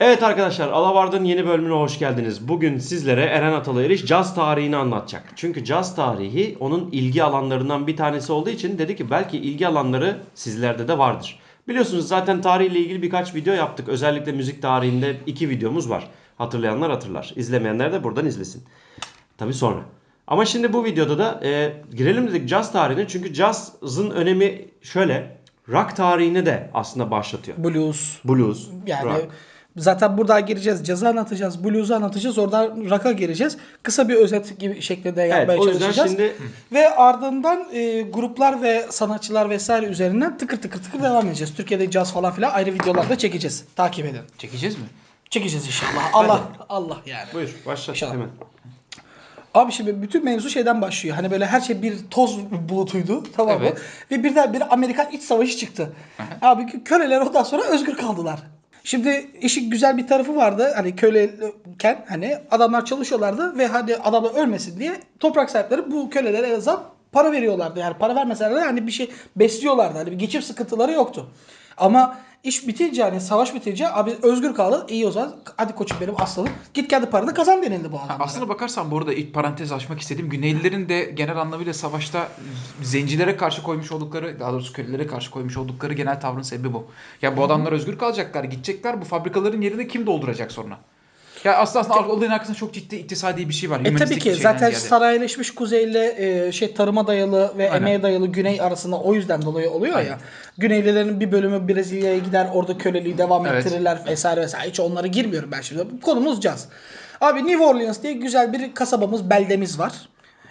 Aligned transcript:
Evet 0.00 0.22
arkadaşlar 0.22 0.68
Alavard'ın 0.68 1.24
yeni 1.24 1.46
bölümüne 1.46 1.74
hoş 1.74 1.98
geldiniz. 1.98 2.48
Bugün 2.48 2.78
sizlere 2.78 3.22
Eren 3.24 3.52
Atalı 3.52 3.82
Eriş 3.84 4.06
caz 4.06 4.34
tarihini 4.34 4.76
anlatacak. 4.76 5.32
Çünkü 5.36 5.64
caz 5.64 5.96
tarihi 5.96 6.56
onun 6.60 6.88
ilgi 6.92 7.22
alanlarından 7.24 7.86
bir 7.86 7.96
tanesi 7.96 8.32
olduğu 8.32 8.50
için 8.50 8.78
dedi 8.78 8.96
ki 8.96 9.10
belki 9.10 9.38
ilgi 9.38 9.68
alanları 9.68 10.20
sizlerde 10.34 10.88
de 10.88 10.98
vardır. 10.98 11.38
Biliyorsunuz 11.68 12.08
zaten 12.08 12.40
tarihle 12.40 12.78
ilgili 12.78 13.02
birkaç 13.02 13.34
video 13.34 13.54
yaptık. 13.54 13.88
Özellikle 13.88 14.32
müzik 14.32 14.62
tarihinde 14.62 15.16
iki 15.26 15.48
videomuz 15.48 15.90
var. 15.90 16.08
Hatırlayanlar 16.38 16.90
hatırlar. 16.90 17.32
İzlemeyenler 17.36 17.92
de 17.92 18.04
buradan 18.04 18.26
izlesin. 18.26 18.64
Tabi 19.38 19.54
sonra. 19.54 19.80
Ama 20.26 20.44
şimdi 20.44 20.72
bu 20.72 20.84
videoda 20.84 21.18
da 21.18 21.40
e, 21.44 21.72
girelim 21.94 22.28
dedik 22.28 22.48
caz 22.48 22.72
tarihine. 22.72 23.08
Çünkü 23.08 23.34
cazın 23.34 24.10
önemi 24.10 24.64
şöyle. 24.82 25.36
Rock 25.68 25.96
tarihini 25.96 26.46
de 26.46 26.70
aslında 26.74 27.10
başlatıyor. 27.10 27.58
Blues. 27.58 28.18
Blues, 28.24 28.68
Yani 28.86 29.04
rock. 29.04 29.28
Zaten 29.76 30.18
burada 30.18 30.40
gireceğiz. 30.40 30.84
Cazı 30.86 31.08
anlatacağız. 31.08 31.64
Blues'u 31.64 31.94
anlatacağız. 31.94 32.38
Oradan 32.38 32.90
rock'a 32.90 33.12
gireceğiz. 33.12 33.56
Kısa 33.82 34.08
bir 34.08 34.14
özet 34.14 34.58
gibi 34.58 34.82
şeklinde 34.82 35.22
yapmaya 35.22 35.58
o 35.58 35.66
yüzden 35.66 35.80
çalışacağız. 35.80 36.10
şimdi- 36.10 36.32
Ve 36.72 36.90
ardından 36.94 37.64
e, 37.72 38.02
gruplar 38.02 38.62
ve 38.62 38.86
sanatçılar 38.90 39.50
vesaire 39.50 39.86
üzerinden 39.86 40.38
tıkır 40.38 40.62
tıkır 40.62 40.82
tıkır 40.82 41.02
devam 41.02 41.26
edeceğiz. 41.26 41.54
Türkiye'de 41.54 41.90
caz 41.90 42.12
falan 42.12 42.32
filan 42.32 42.50
ayrı 42.50 42.74
videolarda 42.74 43.18
çekeceğiz. 43.18 43.64
Takip 43.76 44.06
edin. 44.06 44.20
Çekeceğiz 44.38 44.76
mi? 44.78 44.84
Çekeceğiz 45.30 45.66
inşallah. 45.66 46.10
Allah 46.12 46.40
Allah 46.68 46.96
yani. 47.06 47.26
Buyur 47.34 47.54
başla 47.66 47.92
İnşallah. 47.92 48.12
hemen. 48.12 48.28
Abi 49.54 49.72
şimdi 49.72 50.02
bütün 50.02 50.24
mevzu 50.24 50.50
şeyden 50.50 50.82
başlıyor. 50.82 51.16
Hani 51.16 51.30
böyle 51.30 51.46
her 51.46 51.60
şey 51.60 51.82
bir 51.82 51.94
toz 52.10 52.38
bulutuydu. 52.68 53.22
Tamam 53.36 53.58
mı? 53.60 53.64
Evet. 53.66 53.78
Ve 54.10 54.24
birden 54.24 54.52
bir 54.52 54.72
Amerikan 54.74 55.10
iç 55.12 55.22
savaşı 55.22 55.56
çıktı. 55.56 55.92
Abi 56.42 56.84
köleler 56.84 57.20
ondan 57.20 57.42
sonra 57.42 57.62
özgür 57.62 57.96
kaldılar. 57.96 58.38
Şimdi 58.84 59.30
işin 59.40 59.70
güzel 59.70 59.96
bir 59.96 60.06
tarafı 60.06 60.36
vardı. 60.36 60.72
Hani 60.76 60.96
köleyken 60.96 62.04
hani 62.08 62.38
adamlar 62.50 62.84
çalışıyorlardı 62.84 63.58
ve 63.58 63.66
hadi 63.66 63.96
adamlar 63.96 64.34
ölmesin 64.34 64.80
diye 64.80 65.00
toprak 65.20 65.50
sahipleri 65.50 65.90
bu 65.90 66.10
kölelere 66.10 66.46
en 66.46 66.54
azından 66.54 66.84
para 67.12 67.32
veriyorlardı. 67.32 67.80
Yani 67.80 67.94
para 67.98 68.14
vermeseler 68.14 68.54
de 68.54 68.60
hani 68.60 68.86
bir 68.86 68.92
şey 68.92 69.10
besliyorlardı. 69.36 69.98
Hani 69.98 70.10
bir 70.10 70.18
geçim 70.18 70.42
sıkıntıları 70.42 70.92
yoktu. 70.92 71.30
Ama 71.76 72.18
iş 72.44 72.68
bitince 72.68 73.02
hani 73.02 73.20
savaş 73.20 73.54
bitince 73.54 73.92
abi 73.92 74.14
özgür 74.22 74.54
kaldı. 74.54 74.86
İyi 74.88 75.06
o 75.06 75.10
zaman 75.10 75.36
hadi 75.56 75.74
koçum 75.74 75.98
benim 76.00 76.14
aslanım. 76.22 76.52
Git 76.74 76.88
kendi 76.88 77.06
paranı 77.06 77.34
kazan 77.34 77.62
denildi 77.62 77.92
bu 77.92 77.98
adamlara. 77.98 78.24
Aslına 78.24 78.48
bakarsan 78.48 78.90
burada 78.90 79.12
ilk 79.12 79.34
parantez 79.34 79.72
açmak 79.72 80.00
istediğim 80.00 80.30
Güneylilerin 80.30 80.88
de 80.88 81.04
genel 81.04 81.36
anlamıyla 81.36 81.74
savaşta 81.74 82.28
zencilere 82.82 83.36
karşı 83.36 83.62
koymuş 83.62 83.92
oldukları, 83.92 84.40
daha 84.40 84.52
doğrusu 84.52 84.72
kölelere 84.72 85.06
karşı 85.06 85.30
koymuş 85.30 85.56
oldukları 85.56 85.92
genel 85.92 86.20
tavrın 86.20 86.42
sebebi 86.42 86.72
bu. 86.72 86.86
Ya 87.22 87.36
bu 87.36 87.44
adamlar 87.44 87.72
özgür 87.72 87.98
kalacaklar, 87.98 88.44
gidecekler. 88.44 89.00
Bu 89.00 89.04
fabrikaların 89.04 89.60
yerini 89.60 89.88
kim 89.88 90.06
dolduracak 90.06 90.52
sonra? 90.52 90.78
Ya 91.44 91.56
aslında 91.56 91.80
aslında 91.80 92.08
olayın 92.08 92.30
arkasında 92.30 92.56
çok 92.56 92.74
ciddi 92.74 92.96
iktisadi 92.96 93.48
bir 93.48 93.54
şey 93.54 93.70
var. 93.70 93.80
E 93.84 93.96
tabii 93.96 94.18
ki 94.18 94.34
zaten 94.34 94.58
ziyade. 94.58 94.74
sanayileşmiş 94.74 95.54
kuzeyle 95.54 96.14
e, 96.46 96.52
şey 96.52 96.74
tarıma 96.74 97.06
dayalı 97.06 97.52
ve 97.58 97.70
Aynen. 97.70 97.82
emeğe 97.82 98.02
dayalı 98.02 98.26
güney 98.26 98.60
arasında 98.60 99.00
o 99.00 99.14
yüzden 99.14 99.42
dolayı 99.42 99.70
oluyor 99.70 99.98
ya. 99.98 100.18
Güneylilerin 100.58 101.20
bir 101.20 101.32
bölümü 101.32 101.68
Brezilya'ya 101.68 102.18
gider 102.18 102.48
orada 102.54 102.78
köleliği 102.78 103.18
devam 103.18 103.46
Evet. 103.46 103.66
ettirirler 103.66 103.98
vesaire 104.08 104.40
vesaire. 104.40 104.68
Hiç 104.68 104.80
onlara 104.80 105.06
girmiyorum 105.06 105.50
ben 105.52 105.60
şimdi. 105.60 106.00
Konumuz 106.02 106.40
caz. 106.40 106.68
Abi 107.20 107.46
New 107.46 107.64
Orleans 107.64 108.02
diye 108.02 108.12
güzel 108.12 108.52
bir 108.52 108.74
kasabamız, 108.74 109.30
beldemiz 109.30 109.78
var. 109.78 109.92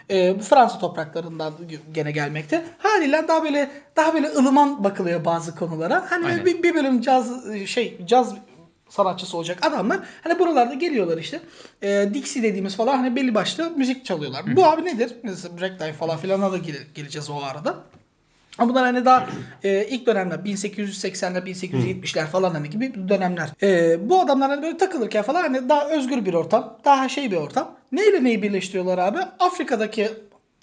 E, 0.10 0.40
bu 0.40 0.44
Fransa 0.44 0.80
topraklarından 0.80 1.54
gene 1.94 2.12
gelmekte. 2.12 2.64
Haliyle 2.78 3.28
daha 3.28 3.44
böyle 3.44 3.70
daha 3.96 4.14
böyle 4.14 4.30
ılıman 4.30 4.84
bakılıyor 4.84 5.26
bazı 5.26 5.56
konulara. 5.56 6.06
Hani 6.10 6.26
Aynen. 6.26 6.46
bir, 6.46 6.64
bir 6.64 6.76
bölüm 6.76 7.02
caz 7.02 7.28
şey 7.66 7.98
caz 8.06 8.34
sanatçısı 8.98 9.38
olacak 9.38 9.66
adamlar 9.66 10.00
hani 10.24 10.40
buralarda 10.40 10.74
geliyorlar 10.74 11.18
işte. 11.18 11.40
E, 11.82 12.10
Dixie 12.14 12.44
dediğimiz 12.44 12.76
falan 12.76 12.98
hani 12.98 13.16
belli 13.16 13.36
başlı 13.36 13.72
müzik 13.72 14.06
çalıyorlar. 14.06 14.56
Bu 14.56 14.66
abi 14.66 14.86
nedir? 14.86 15.14
Mesela 15.24 15.62
Ragtime 15.62 15.94
falan 15.94 16.18
filana 16.18 16.52
da 16.52 16.58
gele- 16.58 16.88
geleceğiz 16.96 17.30
o 17.30 17.36
arada. 17.44 17.76
Ama 18.58 18.70
bunlar 18.70 18.84
hani 18.84 19.06
daha 19.06 19.28
e, 19.64 19.86
ilk 19.90 20.06
dönemler 20.06 20.36
1880'ler 20.36 21.44
1870'ler 21.46 22.26
falan 22.26 22.52
hani 22.52 22.70
gibi 22.70 23.10
dönemler. 23.10 23.50
E, 23.64 23.98
bu 24.10 24.20
adamlar 24.22 24.50
hani 24.50 24.62
böyle 24.62 24.78
takılırken 24.78 25.24
falan 25.24 25.42
hani 25.42 25.70
daha 25.70 25.90
özgür 25.90 26.26
bir 26.26 26.34
ortam. 26.34 26.78
Daha 26.86 27.10
şey 27.10 27.32
bir 27.32 27.38
ortam. 27.38 27.76
Neyle 27.92 28.24
neyi 28.24 28.42
birleştiriyorlar 28.42 28.98
abi? 28.98 29.20
Afrika'daki 29.40 30.10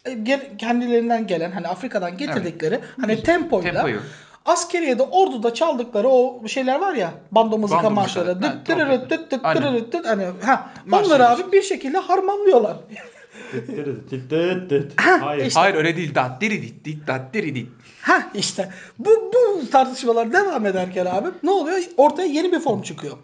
e, 0.05 0.25
kendilerinden 0.59 1.27
gelen 1.27 1.51
hani 1.51 1.69
Afrika'dan 1.69 2.17
getirdikleri 2.17 2.81
hani 3.01 3.23
tempoyla 3.23 3.73
Tempoyu. 3.73 4.01
Askeriyede 4.45 5.03
orduda 5.03 5.55
çaldıkları 5.55 6.09
o 6.09 6.49
şeyler 6.49 6.81
var 6.81 6.95
ya 6.95 7.11
bando 7.33 7.59
mızıka 7.59 7.77
marşları. 7.91 8.43
Dıt 8.43 8.69
dırırıt 8.69 9.11
dıt 9.11 9.31
dıt 9.31 9.45
dırırıt 9.63 9.93
dıt. 9.93 10.07
Hani 10.07 10.25
ha 10.45 10.71
onları 11.07 11.29
abi 11.29 11.53
bir 11.53 11.63
şekilde 11.63 11.99
harmanlıyorlar. 11.99 12.77
Hayır. 14.97 15.47
işte. 15.47 15.61
Hayır 15.61 15.75
öyle 15.75 15.97
değil. 15.97 16.15
Dat 16.15 16.41
diri 16.41 16.63
dit 16.63 16.85
dit 16.85 17.07
dat 17.07 17.35
diri 17.35 17.55
dit. 17.55 17.69
Ha 18.03 18.23
işte 18.35 18.71
bu 18.99 19.11
bu 19.35 19.71
tartışmalar 19.71 20.33
devam 20.33 20.67
ederken 20.67 21.07
abi 21.07 21.29
ne 21.43 21.51
oluyor? 21.51 21.79
Ortaya 21.97 22.29
yeni 22.29 22.53
bir 22.53 22.61
form 22.61 22.83
çıkıyor. 22.83 23.17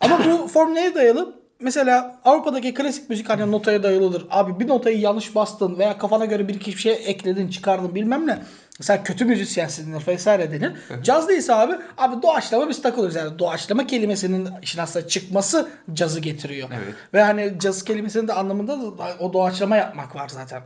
Ama 0.00 0.18
bu 0.24 0.48
form 0.54 0.74
neye 0.74 0.94
dayalı? 0.94 1.41
Mesela 1.62 2.16
Avrupa'daki 2.24 2.74
klasik 2.74 3.10
müzik 3.10 3.28
hani 3.28 3.50
notaya 3.50 3.82
dayalıdır. 3.82 4.26
Abi 4.30 4.60
bir 4.60 4.68
notayı 4.68 5.00
yanlış 5.00 5.34
bastın 5.34 5.78
veya 5.78 5.98
kafana 5.98 6.24
göre 6.24 6.48
bir 6.48 6.54
iki 6.54 6.72
şey 6.72 7.02
ekledin, 7.06 7.48
çıkardın 7.48 7.94
bilmem 7.94 8.26
ne. 8.26 8.38
Mesela 8.78 9.02
kötü 9.02 9.24
müzisyensin 9.24 9.92
denir 9.92 10.06
vesaire 10.06 10.52
denir. 10.52 10.72
Caz 11.02 11.28
değilse 11.28 11.54
abi, 11.54 11.72
abi 11.98 12.22
doğaçlama 12.22 12.68
biz 12.68 12.82
takılıyoruz. 12.82 13.16
Yani 13.16 13.38
doğaçlama 13.38 13.86
kelimesinin 13.86 14.48
işin 14.62 14.78
aslında 14.78 15.08
çıkması 15.08 15.68
cazı 15.92 16.20
getiriyor. 16.20 16.68
Evet. 16.72 16.94
Ve 17.14 17.22
hani 17.22 17.54
caz 17.58 17.84
kelimesinin 17.84 18.28
de 18.28 18.32
anlamında 18.32 18.80
da 18.80 18.84
o 19.20 19.32
doğaçlama 19.32 19.76
yapmak 19.76 20.16
var 20.16 20.28
zaten. 20.28 20.62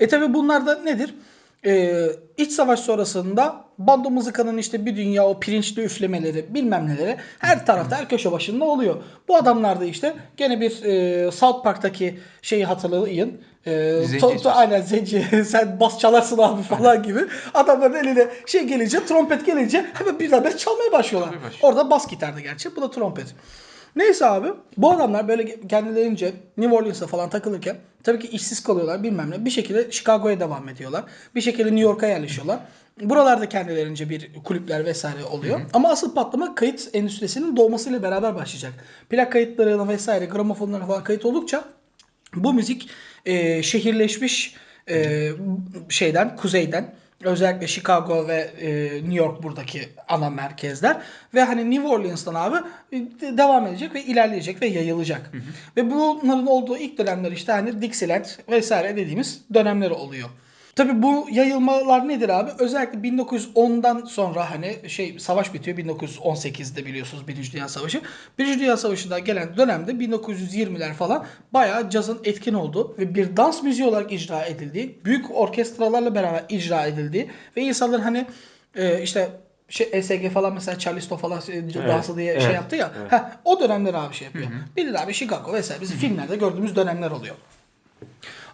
E 0.00 0.08
tabi 0.08 0.34
bunlar 0.34 0.66
da 0.66 0.74
nedir? 0.74 1.14
Ee, 1.66 2.06
iç 2.36 2.52
savaş 2.52 2.80
sonrasında 2.80 3.64
bando 3.78 4.10
mızıkanın 4.10 4.58
işte 4.58 4.86
bir 4.86 4.96
dünya 4.96 5.26
o 5.26 5.40
pirinçli 5.40 5.82
üflemeleri 5.82 6.54
bilmem 6.54 6.88
neleri 6.88 7.16
her 7.38 7.66
tarafta 7.66 7.96
her 7.96 8.08
köşe 8.08 8.32
başında 8.32 8.64
oluyor. 8.64 8.96
Bu 9.28 9.36
adamlar 9.36 9.80
da 9.80 9.84
işte 9.84 10.14
gene 10.36 10.60
bir 10.60 10.82
e, 10.84 11.30
South 11.30 11.64
Park'taki 11.64 12.18
şeyi 12.42 12.64
hatırlayın. 12.64 13.40
E, 13.66 14.00
Zenci 14.04 14.26
to- 14.26 14.42
to- 14.42 14.50
aynen 14.50 14.80
zenci 14.80 15.24
sen 15.46 15.80
bas 15.80 15.98
çalarsın 15.98 16.38
abi 16.38 16.62
falan 16.62 17.02
gibi. 17.02 17.20
Adamların 17.54 17.94
eline 17.94 18.28
şey 18.46 18.64
gelince 18.64 19.06
trompet 19.06 19.46
gelince 19.46 19.86
hemen 19.94 20.56
çalmaya 20.56 20.92
başlıyorlar. 20.92 21.30
Çalmaya 21.32 21.46
başlıyor. 21.46 21.58
Orada 21.62 21.90
bas 21.90 22.08
gitardı 22.10 22.40
gerçi 22.40 22.76
bu 22.76 22.82
da 22.82 22.90
trompet. 22.90 23.34
Neyse 23.96 24.26
abi 24.26 24.48
bu 24.76 24.90
adamlar 24.90 25.28
böyle 25.28 25.60
kendilerince 25.68 26.32
New 26.56 26.76
Orleans'a 26.76 27.06
falan 27.06 27.30
takılırken 27.30 27.76
tabii 28.02 28.18
ki 28.18 28.28
işsiz 28.28 28.62
kalıyorlar 28.62 29.02
bilmem 29.02 29.30
ne. 29.30 29.44
Bir 29.44 29.50
şekilde 29.50 29.90
Chicago'ya 29.90 30.40
devam 30.40 30.68
ediyorlar. 30.68 31.04
Bir 31.34 31.40
şekilde 31.40 31.68
New 31.68 31.80
York'a 31.80 32.06
yerleşiyorlar. 32.06 32.60
Buralarda 33.00 33.48
kendilerince 33.48 34.10
bir 34.10 34.30
kulüpler 34.44 34.84
vesaire 34.84 35.24
oluyor. 35.24 35.60
Ama 35.72 35.90
asıl 35.90 36.14
patlama 36.14 36.54
kayıt 36.54 36.90
endüstrisinin 36.92 37.56
doğmasıyla 37.56 38.02
beraber 38.02 38.34
başlayacak. 38.34 38.72
Plak 39.10 39.32
kayıtlarına 39.32 39.88
vesaire 39.88 40.24
gramofonlara 40.24 40.86
falan 40.86 41.04
kayıt 41.04 41.24
oldukça 41.24 41.64
bu 42.34 42.54
müzik 42.54 42.90
e, 43.26 43.62
şehirleşmiş 43.62 44.56
e, 44.90 45.30
şeyden, 45.88 46.36
kuzeyden 46.36 46.94
özellikle 47.26 47.66
Chicago 47.66 48.28
ve 48.28 48.36
e, 48.60 48.94
New 48.94 49.14
York 49.14 49.42
buradaki 49.42 49.88
ana 50.08 50.30
merkezler 50.30 50.96
ve 51.34 51.42
hani 51.42 51.70
New 51.70 51.88
Orleans'tan 51.88 52.34
abi 52.34 52.56
e, 52.92 52.98
devam 53.38 53.66
edecek 53.66 53.94
ve 53.94 54.02
ilerleyecek 54.02 54.62
ve 54.62 54.66
yayılacak. 54.66 55.30
Ve 55.76 55.90
bunların 55.90 56.46
olduğu 56.46 56.76
ilk 56.76 56.98
dönemler 56.98 57.32
işte 57.32 57.52
hani 57.52 57.82
Dixieland 57.82 58.24
vesaire 58.48 58.96
dediğimiz 58.96 59.40
dönemleri 59.54 59.92
oluyor. 59.92 60.28
Tabii 60.76 61.02
bu 61.02 61.26
yayılmalar 61.30 62.08
nedir 62.08 62.28
abi? 62.28 62.50
Özellikle 62.58 62.98
1910'dan 62.98 64.04
sonra 64.04 64.50
hani 64.50 64.90
şey 64.90 65.18
savaş 65.18 65.54
bitiyor 65.54 65.78
1918'de 65.78 66.86
biliyorsunuz 66.86 67.28
Birinci 67.28 67.52
Dünya 67.52 67.68
Savaşı. 67.68 68.00
Birinci 68.38 68.58
Dünya 68.58 68.76
Savaşı'nda 68.76 69.18
gelen 69.18 69.56
dönemde 69.56 69.92
1920'ler 69.92 70.92
falan 70.92 71.26
bayağı 71.52 71.90
cazın 71.90 72.20
etkin 72.24 72.54
olduğu 72.54 72.98
ve 72.98 73.14
bir 73.14 73.36
dans 73.36 73.62
müziği 73.62 73.88
olarak 73.88 74.12
icra 74.12 74.44
edildiği, 74.44 74.98
büyük 75.04 75.30
orkestralarla 75.30 76.14
beraber 76.14 76.44
icra 76.48 76.86
edildiği 76.86 77.30
ve 77.56 77.62
insanlar 77.62 78.00
hani 78.00 78.26
e, 78.76 79.02
işte 79.02 79.30
şey 79.68 79.88
ESG 79.92 80.30
falan 80.30 80.54
mesela 80.54 80.78
Charleston 80.78 81.16
falan 81.16 81.40
e, 81.52 81.74
dansı 81.74 82.16
diye 82.16 82.32
evet, 82.32 82.42
şey 82.42 82.52
yaptı 82.52 82.76
ya. 82.76 82.92
evet. 83.00 83.12
Heh, 83.12 83.22
o 83.44 83.60
dönemler 83.60 83.94
abi 83.94 84.14
şey 84.14 84.26
yapıyor. 84.26 84.46
Bilir 84.76 85.02
abi 85.02 85.14
Chicago 85.14 85.52
vesaire 85.52 85.80
bizim 85.80 85.98
filmlerde 85.98 86.36
gördüğümüz 86.36 86.76
dönemler 86.76 87.10
oluyor. 87.10 87.34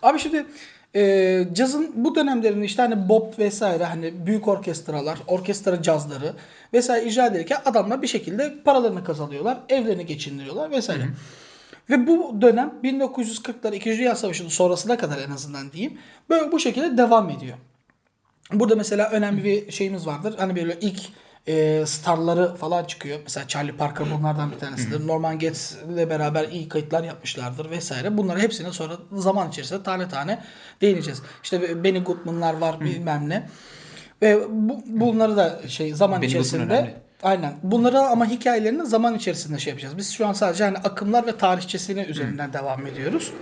Abi 0.02 0.18
şimdi 0.18 0.46
e, 0.96 1.44
cazın 1.52 1.92
bu 1.94 2.14
dönemlerinde 2.14 2.64
işte 2.64 2.82
hani 2.82 3.08
bop 3.08 3.38
vesaire 3.38 3.84
hani 3.84 4.26
büyük 4.26 4.48
orkestralar, 4.48 5.18
orkestra 5.26 5.82
cazları 5.82 6.34
vesaire 6.72 7.06
icra 7.06 7.26
ederken 7.26 7.58
adamlar 7.64 8.02
bir 8.02 8.06
şekilde 8.06 8.54
paralarını 8.64 9.04
kazanıyorlar, 9.04 9.58
evlerini 9.68 10.06
geçindiriyorlar 10.06 10.70
vesaire. 10.70 11.04
Ve 11.90 12.06
bu 12.06 12.42
dönem 12.42 12.74
1940'lar 12.84 13.74
2. 13.74 13.98
Dünya 13.98 14.14
Savaşı'nın 14.14 14.48
sonrasına 14.48 14.96
kadar 14.96 15.18
en 15.18 15.30
azından 15.30 15.72
diyeyim. 15.72 15.98
Böyle 16.30 16.52
bu 16.52 16.58
şekilde 16.58 16.98
devam 16.98 17.30
ediyor. 17.30 17.56
Burada 18.52 18.76
mesela 18.76 19.10
önemli 19.10 19.44
bir 19.44 19.72
şeyimiz 19.72 20.06
vardır. 20.06 20.34
Hani 20.38 20.56
böyle 20.56 20.76
ilk 20.80 21.00
e, 21.46 21.86
starları 21.86 22.54
falan 22.54 22.84
çıkıyor. 22.84 23.18
Mesela 23.22 23.48
Charlie 23.48 23.72
Parker 23.72 24.06
bunlardan 24.18 24.52
bir 24.52 24.58
tanesidir. 24.58 25.06
Norman 25.06 25.38
Getz 25.38 25.78
ile 25.94 26.10
beraber 26.10 26.48
iyi 26.48 26.68
kayıtlar 26.68 27.04
yapmışlardır 27.04 27.70
vesaire. 27.70 28.18
Bunları 28.18 28.40
hepsine 28.40 28.72
sonra 28.72 28.94
zaman 29.12 29.48
içerisinde 29.48 29.82
tane 29.82 30.08
tane 30.08 30.42
değineceğiz. 30.80 31.22
İşte 31.42 31.84
Benny 31.84 32.02
Goodman'lar 32.02 32.54
var 32.54 32.80
bilmem 32.80 33.28
ne. 33.28 33.48
Ve 34.22 34.40
bu, 34.48 34.82
bunları 34.86 35.36
da 35.36 35.60
şey 35.68 35.94
zaman 35.94 36.22
Benny 36.22 36.28
içerisinde. 36.28 36.94
Aynen. 37.22 37.54
Bunları 37.62 38.00
ama 38.00 38.26
hikayelerini 38.26 38.86
zaman 38.86 39.14
içerisinde 39.14 39.58
şey 39.58 39.70
yapacağız. 39.70 39.96
Biz 39.96 40.12
şu 40.12 40.26
an 40.26 40.32
sadece 40.32 40.64
hani 40.64 40.78
akımlar 40.78 41.26
ve 41.26 41.36
tarihçesini 41.36 42.02
üzerinden 42.02 42.52
devam 42.52 42.86
ediyoruz. 42.86 43.32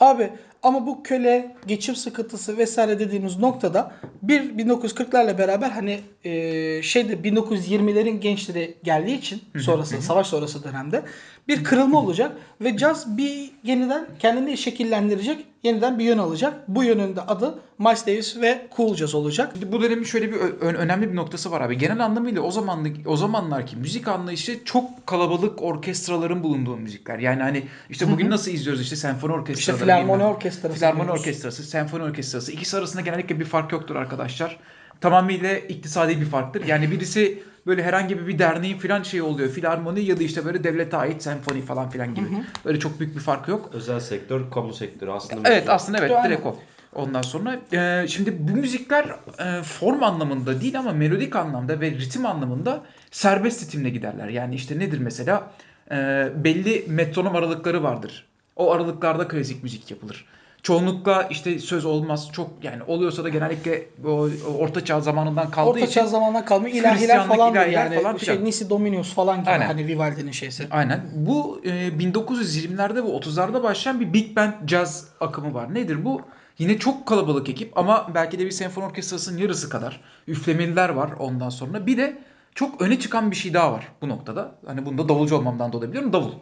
Abi 0.00 0.32
ama 0.62 0.86
bu 0.86 1.02
köle, 1.02 1.56
geçim 1.66 1.96
sıkıntısı 1.96 2.58
vesaire 2.58 2.98
dediğimiz 2.98 3.38
noktada 3.38 3.92
bir 4.22 4.40
1940'larla 4.40 5.38
beraber 5.38 5.70
hani 5.70 6.00
e, 6.24 6.82
şeyde 6.82 7.14
1920'lerin 7.14 8.20
gençleri 8.20 8.74
geldiği 8.84 9.18
için 9.18 9.42
sonrası 9.60 10.02
savaş 10.02 10.26
sonrası 10.26 10.64
dönemde 10.64 11.02
bir 11.48 11.64
kırılma 11.64 11.98
olacak 12.00 12.32
ve 12.60 12.76
caz 12.76 13.16
bir 13.16 13.50
yeniden 13.64 14.06
kendini 14.18 14.56
şekillendirecek, 14.58 15.44
yeniden 15.62 15.98
bir 15.98 16.04
yön 16.04 16.18
alacak. 16.18 16.54
Bu 16.68 16.84
yönün 16.84 17.16
de 17.16 17.20
adı 17.20 17.58
Miles 17.78 18.06
Davis 18.06 18.36
ve 18.40 18.66
Cool 18.76 18.94
Jazz 18.96 19.14
olacak. 19.14 19.54
Bu 19.72 19.82
dönemin 19.82 20.04
şöyle 20.04 20.28
bir 20.32 20.36
ö- 20.36 20.74
önemli 20.76 21.10
bir 21.10 21.16
noktası 21.16 21.50
var 21.50 21.60
abi. 21.60 21.78
Genel 21.78 22.04
anlamıyla 22.04 22.42
o 22.42 22.50
zamanlık 22.50 22.96
o 23.06 23.16
zamanlarki 23.16 23.76
müzik 23.76 24.08
anlayışı 24.08 24.64
çok 24.64 25.06
kalabalık 25.06 25.62
orkestraların 25.62 26.42
bulunduğu 26.42 26.76
müzikler. 26.76 27.18
Yani 27.18 27.42
hani 27.42 27.62
işte 27.90 28.10
bugün 28.12 28.30
nasıl 28.30 28.50
izliyoruz 28.50 28.82
işte 28.82 28.96
senfoni 28.96 29.30
İşte 29.30 29.40
orkestraları. 29.40 29.80
filarmoni 29.82 30.22
bilmem- 30.22 30.30
orkestrası. 30.50 30.74
Filarmoni 30.74 31.04
diyoruz. 31.06 31.20
orkestrası, 31.20 31.62
senfoni 31.62 32.02
orkestrası. 32.02 32.52
İkisi 32.52 32.76
arasında 32.76 33.02
genellikle 33.02 33.40
bir 33.40 33.44
fark 33.44 33.72
yoktur 33.72 33.96
arkadaşlar. 33.96 34.58
Tamamıyla 35.00 35.54
iktisadi 35.56 36.20
bir 36.20 36.26
farktır. 36.26 36.66
Yani 36.66 36.90
birisi 36.90 37.42
böyle 37.66 37.82
herhangi 37.82 38.26
bir 38.26 38.38
derneğin 38.38 38.78
filan 38.78 39.02
şeyi 39.02 39.22
oluyor. 39.22 39.50
Filarmoni 39.50 40.00
ya 40.00 40.18
da 40.18 40.22
işte 40.22 40.44
böyle 40.44 40.64
devlete 40.64 40.96
ait 40.96 41.22
senfoni 41.22 41.62
falan 41.62 41.90
filan 41.90 42.14
gibi. 42.14 42.26
Böyle 42.64 42.78
çok 42.78 43.00
büyük 43.00 43.14
bir 43.14 43.20
farkı 43.20 43.50
yok. 43.50 43.70
Özel 43.72 44.00
sektör, 44.00 44.50
kamu 44.50 44.72
sektörü 44.72 45.10
aslında. 45.10 45.48
Evet 45.48 45.68
aslında 45.70 45.98
evet 45.98 46.10
Aynen. 46.10 46.30
direkt 46.30 46.46
o. 46.46 46.56
Ondan 46.94 47.22
sonra 47.22 47.58
e, 47.72 48.08
şimdi 48.08 48.48
bu 48.48 48.52
müzikler 48.52 49.04
e, 49.38 49.62
form 49.62 50.02
anlamında 50.02 50.60
değil 50.60 50.78
ama 50.78 50.92
melodik 50.92 51.36
anlamda 51.36 51.80
ve 51.80 51.90
ritim 51.90 52.26
anlamında 52.26 52.82
serbest 53.10 53.62
ritimle 53.62 53.90
giderler. 53.90 54.28
Yani 54.28 54.54
işte 54.54 54.78
nedir 54.78 54.98
mesela 54.98 55.50
E, 55.92 56.28
belli 56.36 56.84
metronom 56.88 57.36
aralıkları 57.36 57.82
vardır. 57.82 58.26
O 58.56 58.72
aralıklarda 58.72 59.28
klasik 59.28 59.62
müzik 59.62 59.90
yapılır. 59.90 60.26
Çoğunlukla 60.62 61.22
işte 61.22 61.58
söz 61.58 61.84
olmaz. 61.84 62.28
Çok 62.32 62.50
yani 62.62 62.82
oluyorsa 62.82 63.24
da 63.24 63.28
genellikle 63.28 63.88
o, 64.06 64.28
orta 64.58 64.84
çağ 64.84 65.00
zamanından 65.00 65.50
kaldığı 65.50 65.70
Orta 65.70 65.80
için 65.80 65.92
çağ 65.92 66.06
zamandan 66.06 66.44
kalma 66.44 66.68
ilahiler 66.68 67.26
falan 67.26 67.52
ilahiler 67.52 67.90
yani 67.90 68.02
falan 68.02 68.16
şey 68.16 68.34
filan. 68.34 68.44
Nisi 68.44 68.70
Dominus 68.70 69.14
falan 69.14 69.40
gibi 69.40 69.50
Aynen. 69.50 69.66
hani 69.66 69.86
Vivaldi'nin 69.86 70.32
şeysi. 70.32 70.66
Aynen. 70.70 71.00
Bu 71.14 71.60
e, 71.64 71.70
1920'lerde 71.88 72.94
ve 72.94 73.08
30'larda 73.08 73.62
başlayan 73.62 74.00
bir 74.00 74.12
big 74.12 74.36
band 74.36 74.52
jazz 74.66 75.08
akımı 75.20 75.54
var. 75.54 75.74
Nedir 75.74 76.04
bu? 76.04 76.22
Yine 76.58 76.78
çok 76.78 77.06
kalabalık 77.06 77.48
ekip 77.48 77.78
ama 77.78 78.10
belki 78.14 78.38
de 78.38 78.46
bir 78.46 78.50
senfoni 78.50 78.84
orkestrasının 78.84 79.38
yarısı 79.38 79.68
kadar 79.68 80.00
üflemeliler 80.26 80.88
var 80.88 81.10
ondan 81.18 81.48
sonra. 81.48 81.86
Bir 81.86 81.96
de 81.96 82.18
çok 82.54 82.82
öne 82.82 82.98
çıkan 82.98 83.30
bir 83.30 83.36
şey 83.36 83.54
daha 83.54 83.72
var 83.72 83.88
bu 84.02 84.08
noktada. 84.08 84.54
Hani 84.66 84.86
bunda 84.86 85.08
davulcu 85.08 85.36
olmamdan 85.36 85.72
dolayı 85.72 85.90
biliyorum 85.90 86.12
davul. 86.12 86.32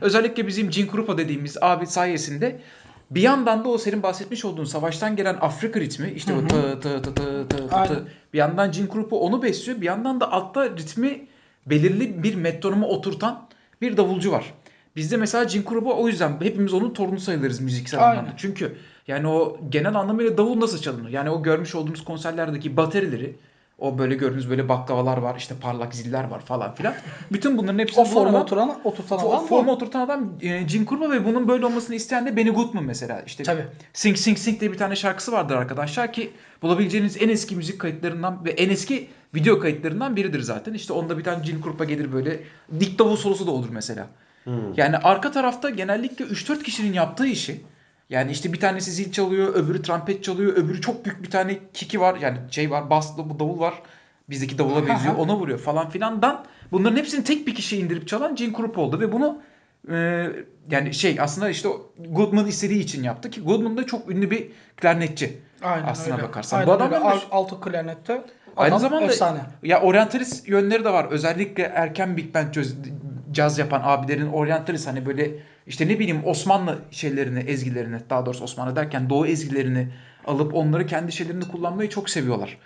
Özellikle 0.00 0.46
bizim 0.46 0.70
Gene 0.70 0.88
Krupa 0.88 1.18
dediğimiz 1.18 1.56
abi 1.60 1.86
sayesinde 1.86 2.60
bir 3.10 3.22
yandan 3.22 3.64
da 3.64 3.68
o 3.68 3.78
senin 3.78 4.02
bahsetmiş 4.02 4.44
olduğun 4.44 4.64
savaştan 4.64 5.16
gelen 5.16 5.38
Afrika 5.40 5.80
ritmi 5.80 6.10
işte 6.10 6.34
o 6.34 6.46
tı 6.46 6.80
tı 6.80 7.02
tı 7.02 7.14
tı 7.14 7.48
tı 7.48 7.68
tı 7.68 7.74
Aynen. 7.74 7.94
tı 7.94 8.08
bir 8.32 8.38
yandan 8.38 8.72
Gene 8.72 8.88
Krupa 8.88 9.16
onu 9.16 9.42
besliyor 9.42 9.80
bir 9.80 9.86
yandan 9.86 10.20
da 10.20 10.32
altta 10.32 10.70
ritmi 10.70 11.26
belirli 11.66 12.22
bir 12.22 12.34
metronoma 12.34 12.86
oturtan 12.86 13.48
bir 13.80 13.96
davulcu 13.96 14.32
var. 14.32 14.54
Bizde 14.96 15.16
mesela 15.16 15.44
Gene 15.44 15.64
Krupa 15.64 15.90
o 15.90 16.08
yüzden 16.08 16.36
hepimiz 16.40 16.72
onun 16.72 16.94
torunu 16.94 17.20
sayılırız 17.20 17.60
müziksel 17.60 18.00
Aynen. 18.00 18.18
anlamda. 18.18 18.36
Çünkü 18.36 18.76
yani 19.08 19.28
o 19.28 19.60
genel 19.68 19.94
anlamıyla 19.94 20.38
davul 20.38 20.60
nasıl 20.60 20.78
çalınır? 20.78 21.10
Yani 21.10 21.30
o 21.30 21.42
görmüş 21.42 21.74
olduğumuz 21.74 22.04
konserlerdeki 22.04 22.76
baterileri 22.76 23.36
o 23.78 23.98
böyle 23.98 24.14
gördüğünüz 24.14 24.50
böyle 24.50 24.68
baklavalar 24.68 25.16
var 25.18 25.34
işte 25.38 25.54
parlak 25.60 25.94
ziller 25.94 26.24
var 26.24 26.40
falan 26.40 26.74
filan. 26.74 26.94
Bütün 27.32 27.58
bunların 27.58 27.78
hepsini 27.78 28.00
O 28.00 28.04
forma 28.04 28.30
adam- 28.30 28.42
oturan, 28.42 28.80
oturtan 28.84 29.18
adam 29.18 29.46
forma 29.46 29.72
oturtan 29.72 30.00
adam 30.00 30.32
e, 30.40 30.62
Gene 30.62 30.86
Krupa 30.86 31.10
ve 31.10 31.24
bunun 31.24 31.48
böyle 31.48 31.66
olmasını 31.66 31.96
isteyen 31.96 32.26
de 32.26 32.36
Benny 32.36 32.50
Goodman 32.50 32.84
mesela. 32.84 33.22
İşte 33.26 33.42
Tabii. 33.42 33.64
Sing 33.92 34.16
Sing 34.16 34.38
Sing 34.38 34.60
diye 34.60 34.72
bir 34.72 34.78
tane 34.78 34.96
şarkısı 34.96 35.32
vardır 35.32 35.54
arkadaşlar 35.56 36.12
ki 36.12 36.30
bulabileceğiniz 36.62 37.22
en 37.22 37.28
eski 37.28 37.56
müzik 37.56 37.80
kayıtlarından 37.80 38.44
ve 38.44 38.50
en 38.50 38.70
eski 38.70 39.08
video 39.34 39.58
kayıtlarından 39.58 40.16
biridir 40.16 40.40
zaten. 40.40 40.74
İşte 40.74 40.92
onda 40.92 41.18
bir 41.18 41.24
tane 41.24 41.44
Gene 41.44 41.60
Krupa 41.60 41.84
gelir 41.84 42.12
böyle 42.12 42.40
dik 42.80 42.98
davul 42.98 43.16
solosu 43.16 43.46
da 43.46 43.50
olur 43.50 43.68
mesela. 43.70 44.06
Yani 44.76 44.96
arka 44.96 45.30
tarafta 45.30 45.70
genellikle 45.70 46.24
3-4 46.24 46.62
kişinin 46.62 46.92
yaptığı 46.92 47.26
işi 47.26 47.60
yani 48.10 48.30
işte 48.30 48.52
bir 48.52 48.60
tanesi 48.60 48.90
zil 48.92 49.12
çalıyor, 49.12 49.54
öbürü 49.54 49.82
trompet 49.82 50.24
çalıyor, 50.24 50.52
öbürü 50.56 50.80
çok 50.80 51.04
büyük 51.04 51.22
bir 51.22 51.30
tane 51.30 51.58
kiki 51.74 52.00
var. 52.00 52.16
Yani 52.20 52.38
şey 52.50 52.70
var, 52.70 52.90
baslı 52.90 53.30
bu 53.30 53.38
davul 53.38 53.60
var. 53.60 53.74
Bizdeki 54.30 54.58
davula 54.58 54.86
benziyor. 54.88 55.14
Ona 55.14 55.36
vuruyor 55.36 55.58
falan 55.58 55.88
filandan. 55.90 56.44
Bunların 56.72 56.96
hepsini 56.96 57.24
tek 57.24 57.46
bir 57.46 57.54
kişi 57.54 57.76
indirip 57.78 58.08
çalan 58.08 58.34
Gene 58.34 58.52
Krupa 58.52 58.80
oldu 58.80 59.00
ve 59.00 59.12
bunu 59.12 59.38
e, 59.90 60.26
yani 60.70 60.94
şey 60.94 61.16
aslında 61.20 61.50
işte 61.50 61.68
Goodman 62.08 62.46
istediği 62.46 62.80
için 62.80 63.02
yaptı 63.02 63.30
ki 63.30 63.40
Goodman 63.40 63.76
da 63.76 63.86
çok 63.86 64.10
ünlü 64.10 64.30
bir 64.30 64.48
klarnetçi. 64.76 65.38
Aynen 65.62 65.86
aslına 65.86 66.14
öyle. 66.16 66.26
bakarsan. 66.28 66.56
Aynen 66.58 66.66
Bu 66.68 66.72
adam 66.72 66.86
öyle. 66.92 67.04
Al- 67.04 67.20
Alto 67.30 67.60
klarnette 67.60 68.22
Aynı 68.56 68.74
adam 68.74 68.80
zamanda 68.80 69.04
efsane. 69.06 69.38
ya 69.62 69.80
oryantalist 69.82 70.48
yönleri 70.48 70.84
de 70.84 70.92
var. 70.92 71.06
Özellikle 71.10 71.62
erken 71.62 72.16
Big 72.16 72.34
Band 72.34 72.52
caz, 72.52 72.74
caz 73.32 73.58
yapan 73.58 73.80
abilerin 73.84 74.32
oryantalist 74.32 74.86
hani 74.86 75.06
böyle 75.06 75.30
işte 75.68 75.88
ne 75.88 75.98
bileyim 75.98 76.22
Osmanlı 76.24 76.78
şeylerini, 76.90 77.38
ezgilerini 77.38 78.00
daha 78.10 78.26
doğrusu 78.26 78.44
Osmanlı 78.44 78.76
derken 78.76 79.10
Doğu 79.10 79.26
ezgilerini 79.26 79.88
alıp 80.26 80.54
onları 80.54 80.86
kendi 80.86 81.12
şeylerini 81.12 81.48
kullanmayı 81.48 81.88
çok 81.88 82.10
seviyorlar. 82.10 82.58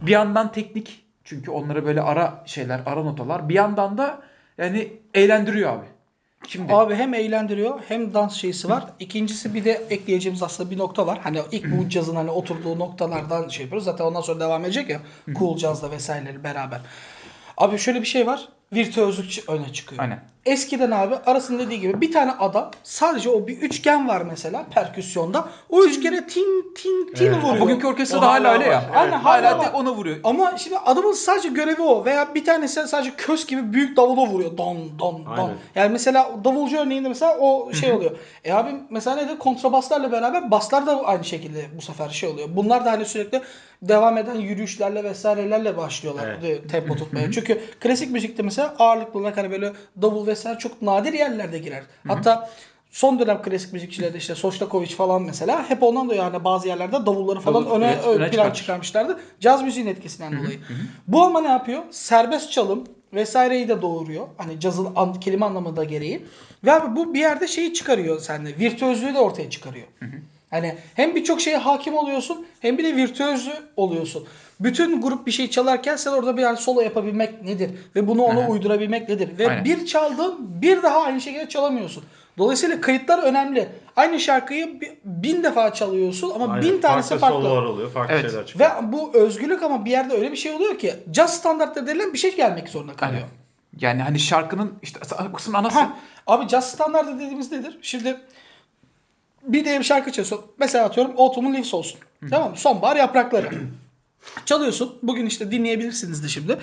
Bir 0.00 0.10
yandan 0.10 0.52
teknik 0.52 1.04
çünkü 1.24 1.50
onlara 1.50 1.84
böyle 1.84 2.00
ara 2.00 2.42
şeyler, 2.46 2.80
ara 2.86 3.02
notalar. 3.02 3.48
Bir 3.48 3.54
yandan 3.54 3.98
da 3.98 4.22
yani 4.58 4.92
eğlendiriyor 5.14 5.72
abi. 5.72 5.86
Şimdi 6.48 6.74
Abi 6.74 6.94
hem 6.94 7.14
eğlendiriyor 7.14 7.80
hem 7.88 8.14
dans 8.14 8.34
şeysi 8.34 8.68
var. 8.68 8.84
İkincisi 9.00 9.54
bir 9.54 9.64
de 9.64 9.72
ekleyeceğimiz 9.90 10.42
aslında 10.42 10.70
bir 10.70 10.78
nokta 10.78 11.06
var. 11.06 11.20
Hani 11.22 11.40
ilk 11.52 11.64
bu 11.70 11.88
cazın 11.88 12.16
hani 12.16 12.30
oturduğu 12.30 12.78
noktalardan 12.78 13.48
şey 13.48 13.62
yapıyoruz. 13.64 13.84
Zaten 13.84 14.04
ondan 14.04 14.20
sonra 14.20 14.40
devam 14.40 14.64
edecek 14.64 14.90
ya. 14.90 15.00
Cool 15.38 15.56
cazla 15.56 15.90
vesaireleri 15.90 16.44
beraber. 16.44 16.80
Abi 17.56 17.78
şöyle 17.78 18.00
bir 18.00 18.06
şey 18.06 18.26
var. 18.26 18.48
Virtüözlük 18.72 19.48
öne 19.48 19.72
çıkıyor. 19.72 20.02
Aynen. 20.02 20.31
Eskiden 20.46 20.90
abi 20.90 21.14
arasında 21.26 21.62
dediği 21.66 21.80
gibi 21.80 22.00
bir 22.00 22.12
tane 22.12 22.32
adam 22.32 22.70
sadece 22.82 23.30
o 23.30 23.46
bir 23.46 23.56
üçgen 23.58 24.08
var 24.08 24.22
mesela 24.30 24.64
perküsyonda. 24.74 25.48
O 25.70 25.84
üçgene 25.84 26.26
tin 26.26 26.74
tin 26.74 27.12
tin 27.14 27.26
Evet. 27.26 27.44
vuruyor. 27.44 27.60
bugünkü 27.60 27.86
orkestrada 27.86 28.26
O 28.26 28.28
hala 28.28 28.48
hala 28.48 28.52
öyle 28.54 28.64
ya. 28.64 28.76
var. 28.76 28.84
Aynen, 28.94 29.12
hala 29.12 29.24
hala 29.50 29.58
var. 29.58 29.64
tek 29.64 29.74
ona 29.74 29.92
vuruyor. 29.92 30.16
Ama 30.24 30.56
şimdi 30.58 30.78
adamın 30.78 31.12
sadece 31.12 31.48
görevi 31.48 31.82
o 31.82 32.04
veya 32.04 32.34
bir 32.34 32.44
tanesi 32.44 32.88
sadece 32.88 33.10
köz 33.16 33.46
gibi 33.46 33.72
büyük 33.72 33.96
davula 33.96 34.26
vuruyor. 34.26 34.56
Don 34.58 34.76
don 34.98 35.26
don. 35.26 35.30
Aynen. 35.38 35.54
Yani 35.74 35.92
mesela 35.92 36.30
davulcu 36.44 36.78
örneğinde 36.78 37.08
mesela 37.08 37.38
o 37.38 37.72
şey 37.72 37.92
oluyor. 37.92 38.10
E 38.44 38.52
abi 38.52 38.70
mesela 38.90 39.16
nedir? 39.16 39.38
Kontrabaslarla 39.38 40.12
beraber 40.12 40.50
baslar 40.50 40.86
da 40.86 41.04
aynı 41.04 41.24
şekilde 41.24 41.64
bu 41.76 41.82
sefer 41.82 42.08
şey 42.08 42.28
oluyor. 42.28 42.48
Bunlar 42.52 42.84
da 42.84 42.92
hani 42.92 43.04
sürekli 43.04 43.40
devam 43.82 44.18
eden 44.18 44.34
yürüyüşlerle 44.34 45.04
vesairelerle 45.04 45.76
başlıyorlar 45.76 46.26
Evet. 46.28 46.42
de- 46.42 46.66
tempo 46.68 46.96
tutmaya. 46.96 47.32
Çünkü 47.32 47.60
klasik 47.80 48.10
müzikte 48.10 48.42
mesela 48.42 48.74
ağırlıklı 48.78 49.20
olarak 49.20 49.36
hani 49.36 49.50
böyle 49.50 49.72
davul 50.02 50.26
vesaire 50.32 50.58
çok 50.58 50.82
nadir 50.82 51.12
yerlerde 51.12 51.58
girer. 51.58 51.82
Hatta 52.08 52.50
son 52.90 53.18
dönem 53.18 53.42
klasik 53.42 53.72
müzikçilerde 53.72 54.18
işte 54.18 54.34
Sostakovic 54.34 54.86
falan 54.88 55.22
mesela 55.22 55.70
hep 55.70 55.82
ondan 55.82 56.08
da 56.08 56.14
yani 56.14 56.44
bazı 56.44 56.68
yerlerde 56.68 57.06
davulları 57.06 57.40
falan 57.40 57.64
Davul, 57.64 57.76
öne, 57.76 57.86
evet, 57.86 58.04
ön 58.06 58.10
öne 58.10 58.18
plan 58.18 58.30
çıkarmış. 58.30 58.58
çıkarmışlardı. 58.58 59.20
Caz 59.40 59.62
müziğin 59.62 59.86
etkisinden 59.86 60.38
dolayı. 60.38 60.60
Bu 61.08 61.22
ama 61.22 61.40
ne 61.40 61.48
yapıyor? 61.48 61.82
Serbest 61.90 62.52
çalım 62.52 62.84
vesaireyi 63.14 63.68
de 63.68 63.82
doğuruyor. 63.82 64.26
Hani 64.36 64.60
cazın 64.60 64.88
an, 64.96 65.20
kelime 65.20 65.46
anlamında 65.46 65.84
gereği. 65.84 66.26
Ve 66.64 66.72
abi 66.72 66.96
bu 66.96 67.14
bir 67.14 67.20
yerde 67.20 67.48
şeyi 67.48 67.74
çıkarıyor 67.74 68.20
sende. 68.20 68.58
Virtüözlüğü 68.58 69.14
de 69.14 69.18
ortaya 69.18 69.50
çıkarıyor. 69.50 69.86
Hani 70.52 70.74
hem 70.94 71.14
birçok 71.14 71.40
şeye 71.40 71.56
hakim 71.56 71.94
oluyorsun 71.94 72.46
hem 72.60 72.78
bir 72.78 72.84
de 72.84 72.96
virtüözlü 72.96 73.52
oluyorsun. 73.76 74.26
Bütün 74.60 75.00
grup 75.02 75.26
bir 75.26 75.30
şey 75.32 75.50
çalarken 75.50 75.96
sen 75.96 76.10
orada 76.12 76.36
bir 76.36 76.42
yani 76.42 76.56
solo 76.56 76.80
yapabilmek 76.80 77.42
nedir? 77.42 77.70
Ve 77.96 78.08
bunu 78.08 78.22
ona 78.22 78.40
Aha. 78.40 78.48
uydurabilmek 78.48 79.08
nedir? 79.08 79.38
Ve 79.38 79.48
Aynen. 79.50 79.64
bir 79.64 79.86
çaldın 79.86 80.34
bir 80.38 80.82
daha 80.82 81.02
aynı 81.02 81.20
şekilde 81.20 81.48
çalamıyorsun. 81.48 82.04
Dolayısıyla 82.38 82.80
kayıtlar 82.80 83.22
önemli. 83.22 83.68
Aynı 83.96 84.20
şarkıyı 84.20 84.80
bi- 84.80 84.98
bin 85.04 85.42
defa 85.44 85.72
çalıyorsun 85.74 86.32
ama 86.34 86.52
Aynen. 86.52 86.68
bin 86.68 86.80
tanesi 86.80 87.18
farklı. 87.18 87.36
sololar 87.36 87.62
oluyor, 87.62 87.90
farklı 87.90 88.14
Evet. 88.14 88.30
şeyler 88.30 88.46
çıkıyor. 88.46 88.70
Ve 88.70 88.92
bu 88.92 89.10
özgürlük 89.14 89.62
ama 89.62 89.84
bir 89.84 89.90
yerde 89.90 90.14
öyle 90.14 90.32
bir 90.32 90.36
şey 90.36 90.52
oluyor 90.52 90.78
ki 90.78 90.94
jazz 91.14 91.30
standartları 91.34 91.86
denilen 91.86 92.12
bir 92.12 92.18
şey 92.18 92.36
gelmek 92.36 92.68
zorunda 92.68 92.92
kalıyor. 92.92 93.20
Aynen. 93.22 93.32
Yani 93.80 94.02
hani 94.02 94.18
şarkının 94.18 94.72
işte 94.82 95.00
kısmın 95.36 95.54
anası. 95.58 95.78
Ha, 95.78 95.96
abi 96.26 96.48
jazz 96.48 96.64
standartı 96.64 97.14
dediğimiz 97.16 97.52
nedir? 97.52 97.78
Şimdi 97.82 98.16
bir 99.42 99.64
diye 99.64 99.78
bir 99.78 99.84
şarkı 99.84 100.12
çalıyorsun. 100.12 100.40
Mesela 100.58 100.84
atıyorum 100.84 101.12
Autumn 101.16 101.54
Leaves 101.54 101.74
olsun. 101.74 102.00
Tamam 102.30 102.50
mı? 102.50 102.56
Sonbahar 102.56 102.96
yaprakları. 102.96 103.50
Çalıyorsun. 104.46 104.98
Bugün 105.02 105.26
işte 105.26 105.50
dinleyebilirsiniz 105.50 106.24
de 106.24 106.28
şimdi. 106.28 106.58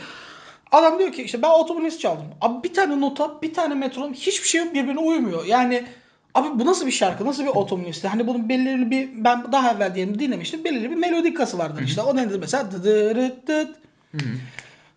Adam 0.71 0.99
diyor 0.99 1.11
ki 1.11 1.23
işte 1.23 1.41
ben 1.41 1.49
otomobilist 1.49 1.99
çaldım. 1.99 2.25
Abi 2.41 2.63
bir 2.63 2.73
tane 2.73 3.01
nota, 3.01 3.41
bir 3.41 3.53
tane 3.53 3.73
metron 3.73 4.13
hiçbir 4.13 4.47
şey 4.47 4.73
birbirine 4.73 4.99
uymuyor. 4.99 5.45
Yani 5.45 5.85
abi 6.33 6.59
bu 6.59 6.65
nasıl 6.65 6.85
bir 6.85 6.91
şarkı? 6.91 7.25
Nasıl 7.25 7.43
bir 7.43 7.49
otomobilist? 7.49 8.05
Hani 8.05 8.27
bunun 8.27 8.49
belirli 8.49 8.91
bir 8.91 9.09
ben 9.23 9.51
daha 9.51 9.71
evvel 9.71 9.95
diyelim 9.95 10.19
dinlemiştim. 10.19 10.63
Belirli 10.63 10.89
bir 10.91 10.95
melodikası 10.95 11.57
vardır 11.57 11.81
işte. 11.81 12.01
O 12.01 12.15
nedir 12.15 12.39
mesela? 12.39 12.71
Dıdırıt 12.71 13.47
dıt 13.47 13.75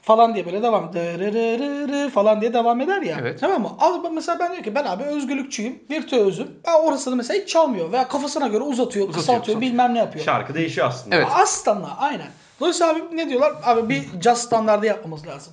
falan 0.02 0.35
diye 0.35 0.47
böyle 0.47 0.62
devam 0.62 0.92
dırırırırı 0.92 2.11
falan 2.11 2.40
diye 2.40 2.52
devam 2.54 2.80
eder 2.80 3.02
ya. 3.02 3.16
Evet. 3.21 3.40
Tamam 3.40 3.62
mı? 3.62 3.71
Al 3.80 4.11
mesela 4.12 4.38
ben 4.38 4.52
diyor 4.52 4.62
ki 4.64 4.75
ben 4.75 4.85
abi 4.85 5.02
özgürlükçüyüm, 5.02 5.82
virtüözüm. 5.90 6.50
Ben 6.66 6.73
orasını 6.75 7.16
mesela 7.16 7.40
hiç 7.40 7.49
çalmıyor 7.49 7.92
veya 7.92 8.09
kafasına 8.09 8.47
göre 8.49 8.62
uzatıyor, 8.64 8.85
Uzatıyor, 8.85 9.12
kısaltıyor, 9.12 9.40
kısaltıyor. 9.40 9.61
bilmem 9.61 9.94
ne 9.94 9.99
yapıyor. 9.99 10.25
Şarkı 10.25 10.54
değişiyor 10.54 10.87
aslında. 10.87 11.16
Evet. 11.16 11.26
Aslanla 11.35 11.97
aynen. 11.99 12.26
Dolayısıyla 12.61 12.92
abi 12.92 13.16
ne 13.16 13.28
diyorlar? 13.28 13.52
Abi 13.64 13.88
bir 13.88 14.21
jazz 14.21 14.38
standardı 14.38 14.87
yapmamız 14.87 15.26
lazım. 15.26 15.52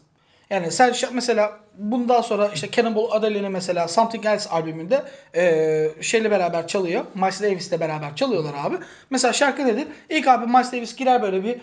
Yani 0.50 0.72
sen 0.72 0.94
mesela 1.14 1.52
bundan 1.78 2.22
sonra 2.22 2.48
işte 2.54 2.72
Cannonball 2.72 3.12
Adderley'nin 3.12 3.52
mesela 3.52 3.88
Something 3.88 4.26
Else 4.26 4.50
albümünde 4.50 5.04
eee 5.36 5.92
şeyle 6.02 6.32
beraber 6.32 6.68
çalıyor. 6.68 7.06
Miles 7.16 7.42
Davis'le 7.42 7.72
beraber 7.80 8.16
çalıyorlar 8.16 8.54
abi. 8.64 8.76
Mesela 9.10 9.34
şarkı 9.34 9.68
nedir? 9.68 9.88
İlk 10.10 10.28
abi 10.28 10.46
Miles 10.46 10.72
Davis 10.74 10.96
girer 10.96 11.22
böyle 11.22 11.44
bir 11.44 11.62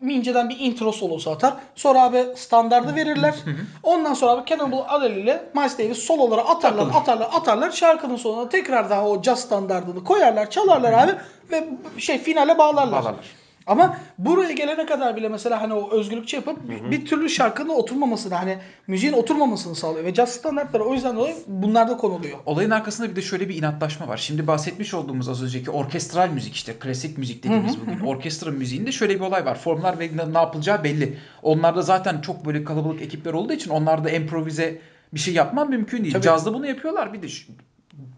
bir 0.00 0.14
inceden 0.14 0.48
bir 0.48 0.56
intro 0.58 0.92
solosu 0.92 1.30
atar. 1.30 1.54
Sonra 1.74 2.02
abi 2.02 2.24
standardı 2.36 2.96
verirler. 2.96 3.34
Ondan 3.82 4.14
sonra 4.14 4.30
abi 4.32 4.46
Cannonball 4.50 4.84
Adderley 4.88 5.20
ile 5.22 5.42
Miles 5.54 5.78
Davis 5.78 5.98
sololara 5.98 6.40
atarlar, 6.40 6.86
atarlar, 6.94 7.28
atarlar. 7.32 7.70
Şarkının 7.70 8.16
sonuna 8.16 8.48
tekrar 8.48 8.90
daha 8.90 9.08
o 9.08 9.22
jazz 9.22 9.40
standardını 9.40 10.04
koyarlar, 10.04 10.50
çalarlar 10.50 10.92
abi 10.92 11.12
ve 11.50 11.68
şey 11.98 12.18
finale 12.18 12.58
bağlarlar. 12.58 13.02
Bağlarlar. 13.02 13.39
Ama 13.70 13.96
buraya 14.18 14.52
gelene 14.52 14.86
kadar 14.86 15.16
bile 15.16 15.28
mesela 15.28 15.62
hani 15.62 15.74
o 15.74 15.90
özgürlükçü 15.90 16.36
yapıp 16.36 16.58
bir 16.90 17.06
türlü 17.06 17.28
şarkının 17.28 17.68
oturmamasını 17.68 18.34
hani 18.34 18.58
müziğin 18.86 19.12
oturmamasını 19.12 19.74
sağlıyor 19.74 20.04
ve 20.04 20.14
jazz 20.14 20.30
standartları 20.30 20.84
o 20.84 20.94
yüzden 20.94 21.16
dolayı 21.16 21.34
bunlarda 21.46 21.96
konuluyor. 21.96 22.38
Olayın 22.46 22.70
arkasında 22.70 23.10
bir 23.10 23.16
de 23.16 23.22
şöyle 23.22 23.48
bir 23.48 23.56
inatlaşma 23.56 24.08
var. 24.08 24.16
Şimdi 24.16 24.46
bahsetmiş 24.46 24.94
olduğumuz 24.94 25.28
az 25.28 25.42
önceki 25.42 25.70
orkestral 25.70 26.30
müzik 26.30 26.54
işte 26.54 26.72
klasik 26.78 27.18
müzik 27.18 27.44
dediğimiz 27.44 27.80
bugün. 27.80 28.00
Orkestra 28.00 28.50
müziğinde 28.50 28.92
şöyle 28.92 29.14
bir 29.14 29.20
olay 29.20 29.44
var. 29.44 29.58
Formlar 29.58 29.98
ve 29.98 30.10
ne 30.32 30.38
yapılacağı 30.38 30.84
belli. 30.84 31.18
Onlarda 31.42 31.82
zaten 31.82 32.20
çok 32.20 32.46
böyle 32.46 32.64
kalabalık 32.64 33.02
ekipler 33.02 33.32
olduğu 33.32 33.52
için 33.52 33.70
onlarda 33.70 34.10
improvize 34.10 34.80
bir 35.14 35.20
şey 35.20 35.34
yapman 35.34 35.70
mümkün 35.70 36.02
değil. 36.02 36.12
Tabii. 36.12 36.24
Cazda 36.24 36.54
bunu 36.54 36.66
yapıyorlar. 36.66 37.12
Bir 37.12 37.22
de 37.22 37.28
şu, 37.28 37.52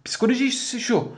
psikoloji 0.04 0.50
şu. 0.80 1.08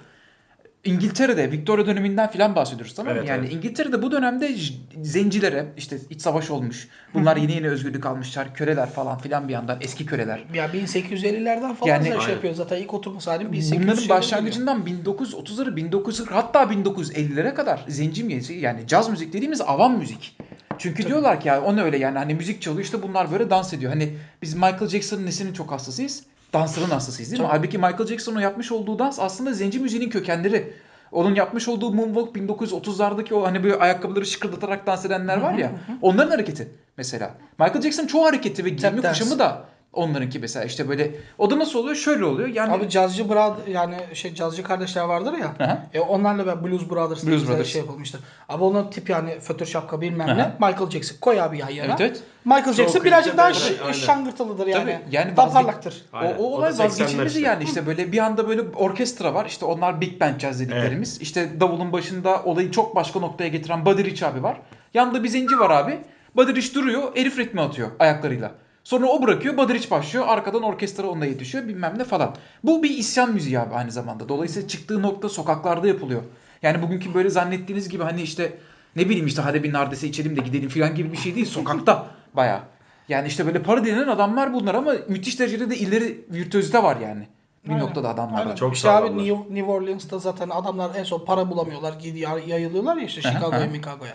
İngiltere'de 0.84 1.50
Victoria 1.52 1.86
döneminden 1.86 2.30
filan 2.30 2.56
bahsediyoruz 2.56 2.94
tamam 2.94 3.12
mı? 3.12 3.18
Evet, 3.18 3.28
yani 3.28 3.40
evet. 3.44 3.54
İngiltere'de 3.54 4.02
bu 4.02 4.12
dönemde 4.12 4.54
zencilere 5.02 5.66
işte 5.76 5.98
iç 6.10 6.20
savaş 6.22 6.50
olmuş. 6.50 6.88
Bunlar 7.14 7.36
yeni 7.36 7.52
yeni 7.52 7.68
özgürlük 7.68 8.06
almışlar. 8.06 8.54
Köleler 8.54 8.90
falan 8.90 9.18
filan 9.18 9.48
bir 9.48 9.52
yandan 9.52 9.78
eski 9.80 10.06
köleler. 10.06 10.44
Ya 10.54 10.66
1850'lerden 10.66 11.74
falan 11.74 11.90
Yani- 11.90 12.04
şey 12.04 12.12
Aynen. 12.12 12.28
yapıyor 12.32 12.54
zaten 12.54 12.76
ilk 12.76 12.94
oturması 12.94 13.30
halim 13.30 13.52
1800 13.52 13.82
Bunların 13.82 14.08
başlangıcından 14.08 14.86
1930'ları 14.86 15.76
1940 15.76 16.32
hatta 16.34 16.62
1950'lere 16.62 17.54
kadar 17.54 17.84
zenci 17.88 18.24
müziği 18.24 18.60
yani 18.60 18.86
caz 18.86 19.08
müzik 19.08 19.32
dediğimiz 19.32 19.60
avam 19.60 19.98
müzik. 19.98 20.36
Çünkü 20.78 21.06
diyorlar 21.06 21.40
ki 21.40 21.48
ya 21.48 21.62
o 21.62 21.76
ne 21.76 21.82
öyle 21.82 21.98
yani 21.98 22.18
hani 22.18 22.34
müzik 22.34 22.62
çalıyor 22.62 22.84
işte 22.84 23.02
bunlar 23.02 23.32
böyle 23.32 23.50
dans 23.50 23.72
ediyor. 23.72 23.92
Hani 23.92 24.14
biz 24.42 24.54
Michael 24.54 24.88
Jackson'ın 24.88 25.26
nesinin 25.26 25.52
çok 25.52 25.72
hastasıyız? 25.72 26.22
Dansların 26.54 26.90
hastasıyız 26.90 27.30
değil 27.30 27.42
mi? 27.42 27.48
Tabii. 27.48 27.56
Halbuki 27.56 27.78
Michael 27.78 28.06
Jackson'ın 28.06 28.40
yapmış 28.40 28.72
olduğu 28.72 28.98
dans 28.98 29.20
aslında 29.20 29.52
zenci 29.52 29.78
müziğinin 29.78 30.10
kökenleri. 30.10 30.72
Onun 31.12 31.34
yapmış 31.34 31.68
olduğu 31.68 31.92
moonwalk 31.92 32.36
1930'lardaki 32.36 33.34
o 33.34 33.46
hani 33.46 33.64
böyle 33.64 33.76
ayakkabıları 33.76 34.26
şıkırdatarak 34.26 34.86
dans 34.86 35.04
edenler 35.04 35.36
var 35.36 35.54
ya. 35.54 35.72
Onların 36.02 36.30
hareketi 36.30 36.68
mesela. 36.96 37.34
Michael 37.58 37.82
Jackson 37.82 38.06
çoğu 38.06 38.24
hareketi 38.26 38.64
ve 38.64 38.68
giyimi 38.68 39.02
kuşamı 39.02 39.38
da 39.38 39.64
onlarınki 39.94 40.38
mesela 40.38 40.64
işte 40.64 40.88
böyle 40.88 41.10
o 41.38 41.50
da 41.50 41.58
nasıl 41.58 41.78
oluyor? 41.78 41.96
Şöyle 41.96 42.24
oluyor. 42.24 42.48
Yani 42.48 42.72
Abi 42.72 42.88
cazcı 42.88 43.30
brad 43.30 43.66
yani 43.68 43.94
şey 44.14 44.34
cazcı 44.34 44.62
kardeşler 44.62 45.04
vardır 45.04 45.32
ya. 45.32 45.78
E 45.94 46.00
onlarla 46.00 46.46
ben 46.46 46.64
Blues 46.64 46.90
Brothers 46.90 47.26
Blues 47.26 47.48
Brothers. 47.48 47.68
şey 47.68 47.80
yapılmıştır. 47.80 48.20
Abi 48.48 48.64
onun 48.64 48.90
tip 48.90 49.10
yani 49.10 49.40
fötür 49.40 49.66
şapka 49.66 50.00
bilmem 50.00 50.28
Hı 50.28 50.36
ne. 50.38 50.52
Michael 50.68 50.90
Jackson 50.90 51.16
koy 51.20 51.40
abi 51.40 51.58
yan 51.58 51.68
yana. 51.70 51.86
Evet, 51.88 52.00
evet. 52.00 52.22
Michael 52.44 52.72
Jackson 52.72 52.94
Çok 52.98 53.04
birazcık 53.04 53.32
klişe 53.32 53.38
daha 53.78 53.82
böyle, 53.82 53.92
ş- 53.94 54.00
şangırtılıdır 54.06 54.66
yani. 54.66 54.82
Tabii, 54.82 55.16
yani 55.16 55.36
Daha 55.36 55.50
parlaktır. 55.52 56.04
O, 56.12 56.16
o 56.16 56.20
O 56.38 56.42
olay 56.44 56.70
80'ler 56.70 56.78
vazgeçilmezi 56.84 57.28
işte. 57.38 57.48
yani 57.48 57.64
işte 57.64 57.86
böyle 57.86 58.12
bir 58.12 58.18
anda 58.18 58.48
böyle 58.48 58.60
orkestra 58.76 59.34
var 59.34 59.46
işte 59.46 59.64
onlar 59.64 60.00
big 60.00 60.20
band 60.20 60.40
jazz 60.40 60.60
dediklerimiz. 60.60 61.20
İşte 61.20 61.60
davulun 61.60 61.92
başında 61.92 62.42
olayı 62.44 62.70
çok 62.70 62.96
başka 62.96 63.20
noktaya 63.20 63.48
getiren 63.48 63.86
Buddy 63.86 64.04
Rich 64.04 64.22
abi 64.22 64.42
var. 64.42 64.56
Yanında 64.94 65.24
bir 65.24 65.28
zenci 65.28 65.58
var 65.58 65.70
abi. 65.70 65.98
Buddy 66.36 66.54
Rich 66.54 66.74
duruyor 66.74 67.02
herif 67.16 67.38
ritmi 67.38 67.60
atıyor 67.60 67.88
ayaklarıyla. 67.98 68.52
Sonra 68.84 69.06
o 69.06 69.22
bırakıyor 69.22 69.68
Rich 69.68 69.90
başlıyor 69.90 70.24
arkadan 70.28 70.62
orkestra 70.62 71.06
onunla 71.06 71.26
yetişiyor 71.26 71.68
bilmem 71.68 71.94
ne 71.98 72.04
falan. 72.04 72.34
Bu 72.64 72.82
bir 72.82 72.90
isyan 72.90 73.32
müziği 73.32 73.60
abi 73.60 73.74
aynı 73.74 73.90
zamanda. 73.90 74.28
Dolayısıyla 74.28 74.68
çıktığı 74.68 75.02
nokta 75.02 75.28
sokaklarda 75.28 75.88
yapılıyor. 75.88 76.22
Yani 76.62 76.82
bugünkü 76.82 77.14
böyle 77.14 77.30
zannettiğiniz 77.30 77.88
gibi 77.88 78.02
hani 78.02 78.22
işte 78.22 78.58
ne 78.96 79.08
bileyim 79.08 79.26
işte 79.26 79.42
hadi 79.42 79.62
bir 79.62 79.72
nardese 79.72 80.08
içelim 80.08 80.36
de 80.36 80.40
gidelim 80.40 80.68
falan 80.68 80.94
gibi 80.94 81.12
bir 81.12 81.16
şey 81.16 81.34
değil. 81.34 81.46
Sokakta 81.46 82.06
bayağı. 82.34 82.60
Yani 83.08 83.28
işte 83.28 83.46
böyle 83.46 83.62
para 83.62 83.84
denen 83.84 84.08
adamlar 84.08 84.54
bunlar 84.54 84.74
ama 84.74 84.94
müthiş 85.08 85.40
derecede 85.40 85.70
de 85.70 85.76
ileri 85.76 86.24
virtüözite 86.30 86.82
var 86.82 86.96
yani. 86.96 87.26
Bir 87.64 87.70
Aynen. 87.70 87.82
noktada 87.82 88.08
adamlarda. 88.08 88.42
Aynen. 88.42 88.54
Çok 88.54 88.74
işte 88.74 88.90
abi. 88.90 89.18
New, 89.18 89.54
New 89.54 89.72
Orleans'ta 89.72 90.18
zaten 90.18 90.48
adamlar 90.48 90.90
en 90.94 91.04
son 91.04 91.24
para 91.24 91.50
bulamıyorlar. 91.50 91.92
Gidiyor 91.92 92.42
yayılıyorlar 92.46 92.96
ya 92.96 93.04
işte 93.04 93.22
Chicago'ya, 93.22 93.72
Chicago'ya. 93.74 94.14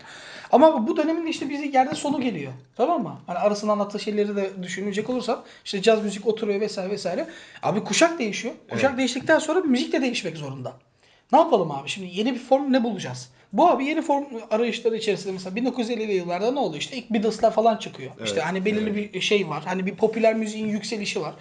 Ama 0.51 0.87
bu 0.87 0.97
dönemin 0.97 1.25
işte 1.25 1.49
bizi 1.49 1.71
yerde 1.73 1.95
sonu 1.95 2.21
geliyor. 2.21 2.53
Tamam 2.75 3.03
mı? 3.03 3.19
Hani 3.27 3.37
arasında 3.37 3.71
anlattığı 3.71 3.99
şeyleri 3.99 4.35
de 4.35 4.63
düşünecek 4.63 5.09
olursak 5.09 5.39
işte 5.65 5.81
caz 5.81 6.03
müzik 6.03 6.27
oturuyor 6.27 6.61
vesaire 6.61 6.91
vesaire. 6.91 7.27
Abi 7.63 7.83
kuşak 7.83 8.19
değişiyor. 8.19 8.53
Kuşak 8.71 8.97
değiştikten 8.97 9.39
sonra 9.39 9.59
müzik 9.59 9.93
de 9.93 10.01
değişmek 10.01 10.37
zorunda. 10.37 10.73
Ne 11.31 11.39
yapalım 11.39 11.71
abi? 11.71 11.89
Şimdi 11.89 12.09
yeni 12.19 12.33
bir 12.33 12.39
form 12.39 12.73
ne 12.73 12.83
bulacağız? 12.83 13.29
Bu 13.53 13.69
abi 13.69 13.85
yeni 13.85 14.01
form 14.01 14.23
arayışları 14.51 14.95
içerisinde 14.95 15.33
mesela 15.33 15.55
1950'li 15.59 16.11
yıllarda 16.13 16.51
ne 16.51 16.59
oluyor? 16.59 16.81
İşte 16.81 16.97
ilk 16.97 17.09
Beatles'lar 17.09 17.51
falan 17.53 17.77
çıkıyor. 17.77 18.11
işte 18.25 18.41
hani 18.41 18.65
belirli 18.65 19.13
bir 19.13 19.21
şey 19.21 19.49
var. 19.49 19.63
Hani 19.65 19.85
bir 19.85 19.95
popüler 19.95 20.35
müziğin 20.35 20.67
yükselişi 20.67 21.21
var. 21.21 21.33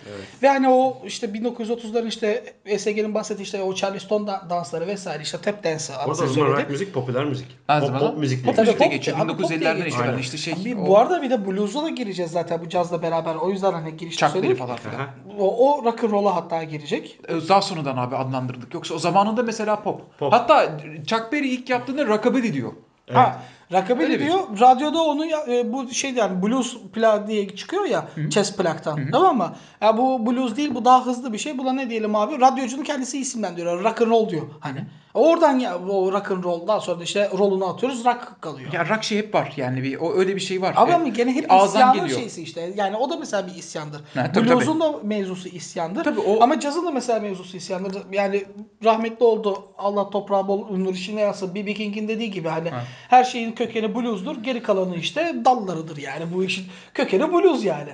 Ve 0.42 0.48
hani 0.48 0.68
o 0.68 0.96
işte 1.06 1.26
1930'ların 1.26 2.08
işte 2.08 2.54
ESG'nin 2.66 3.14
bahsettiği 3.14 3.44
işte 3.44 3.62
o 3.62 3.74
Charleston 3.74 4.26
da- 4.26 4.46
dansları 4.50 4.86
vesaire 4.86 5.22
işte 5.22 5.38
tap 5.38 5.64
dance'ı 5.64 5.92
Orada 5.96 6.04
anasını 6.04 6.26
o 6.26 6.32
zaman 6.32 6.46
rock 6.46 6.56
söyledi. 6.56 6.72
müzik 6.72 6.94
popüler 6.94 7.24
müzik. 7.24 7.46
Pop, 7.68 7.98
pop 8.00 8.18
müzik 8.18 8.44
pop 8.44 8.56
değil. 8.56 8.68
Pop- 8.68 8.90
geçiyor. 8.90 9.18
abi 9.20 9.28
pop 9.36 9.38
diye 9.48 9.60
1950'lerden 9.60 9.76
geçiyor. 9.84 9.86
itibaren 10.04 10.18
işte 10.18 10.36
şey. 10.36 10.54
Bir, 10.64 10.76
o 10.76 10.86
bu 10.86 10.98
arada 10.98 11.22
bir 11.22 11.30
de 11.30 11.46
blues'a 11.46 11.82
da 11.82 11.88
gireceğiz 11.88 12.30
zaten 12.30 12.60
bu 12.64 12.68
cazla 12.68 13.02
beraber. 13.02 13.34
O 13.34 13.50
yüzden 13.50 13.72
hani 13.72 13.96
girişte 13.96 14.28
söyledik. 14.28 14.58
falan 14.58 14.76
filan. 14.76 15.06
O, 15.38 15.74
o 15.78 15.84
rock 15.84 16.04
and 16.04 16.10
roll'a 16.10 16.34
hatta 16.36 16.62
girecek. 16.64 17.18
Ee, 17.28 17.48
Daha 17.48 17.62
sonradan 17.62 17.96
abi 17.96 18.16
adlandırdık. 18.16 18.74
Yoksa 18.74 18.94
o 18.94 18.98
zamanında 18.98 19.42
mesela 19.42 19.82
pop. 19.82 20.18
Pop. 20.18 20.32
Hatta 20.32 20.78
Chuck 21.06 21.32
Berry 21.32 21.48
ilk 21.48 21.70
yaptığında 21.70 21.97
rockabilly 22.06 22.52
diyor. 22.52 22.72
Ha, 23.12 23.42
Öyle 23.72 24.20
bir- 24.20 24.26
diyor. 24.26 24.38
Radyoda 24.60 25.02
onu 25.02 25.26
ya- 25.26 25.44
e, 25.48 25.72
bu 25.72 25.90
şey 25.90 26.10
yani 26.12 26.42
blues 26.42 26.76
plak 26.92 27.28
diye 27.28 27.48
çıkıyor 27.56 27.84
ya 27.84 28.08
chess 28.30 28.56
plaktan. 28.56 29.00
Tamam 29.12 29.36
mı? 29.36 29.54
Ya 29.80 29.98
bu 29.98 30.26
blues 30.26 30.56
değil 30.56 30.74
bu 30.74 30.84
daha 30.84 31.06
hızlı 31.06 31.32
bir 31.32 31.38
şey. 31.38 31.58
Buna 31.58 31.72
ne 31.72 31.90
diyelim 31.90 32.14
abi? 32.16 32.40
Radyocunun 32.40 32.82
kendisi 32.84 33.18
isimden 33.18 33.56
diyor. 33.56 33.84
Rock 33.84 34.02
and 34.02 34.10
roll 34.10 34.28
diyor. 34.28 34.42
Hani. 34.60 34.84
Oradan 35.14 35.58
ya 35.58 35.78
o 35.88 36.12
rock 36.12 36.30
and 36.30 36.44
roll 36.44 36.66
daha 36.66 36.80
sonra 36.80 37.02
işte 37.02 37.30
rollunu 37.38 37.66
atıyoruz 37.68 38.04
rock 38.04 38.36
kalıyor. 38.42 38.72
Ya 38.72 38.88
rock 38.88 39.04
şey 39.04 39.18
hep 39.18 39.34
var 39.34 39.52
yani 39.56 39.82
bir 39.82 39.96
o 40.00 40.14
öyle 40.14 40.34
bir 40.36 40.40
şey 40.40 40.62
var. 40.62 40.74
Abi 40.76 40.90
Ee, 40.90 40.94
ama 40.94 41.08
gene 41.08 41.34
hep 41.34 41.52
isyanın 41.66 42.00
geliyor. 42.00 42.18
şeysi 42.20 42.42
işte. 42.42 42.72
Yani 42.76 42.96
o 42.96 43.10
da 43.10 43.16
mesela 43.16 43.46
bir 43.46 43.54
isyandır. 43.54 44.00
Ha, 44.14 44.30
tabii, 44.34 44.48
Blues'un 44.50 44.80
da 44.80 44.92
mevzusu 45.02 45.48
isyandır. 45.48 46.04
Tabii 46.04 46.20
o- 46.20 46.42
Ama 46.42 46.60
cazın 46.60 46.86
da 46.86 46.90
mesela 46.90 47.20
mevzusu 47.20 47.56
isyandır. 47.56 47.96
Yani 48.12 48.44
rahmetli 48.84 49.24
oldu. 49.24 49.62
Allah 49.78 50.10
toprağı 50.10 50.48
bol 50.48 50.76
nur 50.76 50.94
içinde 50.94 51.20
yatsın. 51.20 51.54
B.B. 51.54 51.74
King'in 51.74 52.08
dediği 52.08 52.30
gibi 52.30 52.48
hani 52.48 52.70
Ha. 52.70 52.82
her 53.08 53.24
şeyin 53.24 53.52
kökeni 53.58 53.94
blues'dur. 53.94 54.36
Geri 54.42 54.62
kalanı 54.62 54.96
işte 54.96 55.34
dallarıdır 55.44 55.96
yani. 55.96 56.24
Bu 56.34 56.44
işin 56.44 56.64
kökeni 56.94 57.32
blues 57.32 57.64
yani. 57.64 57.90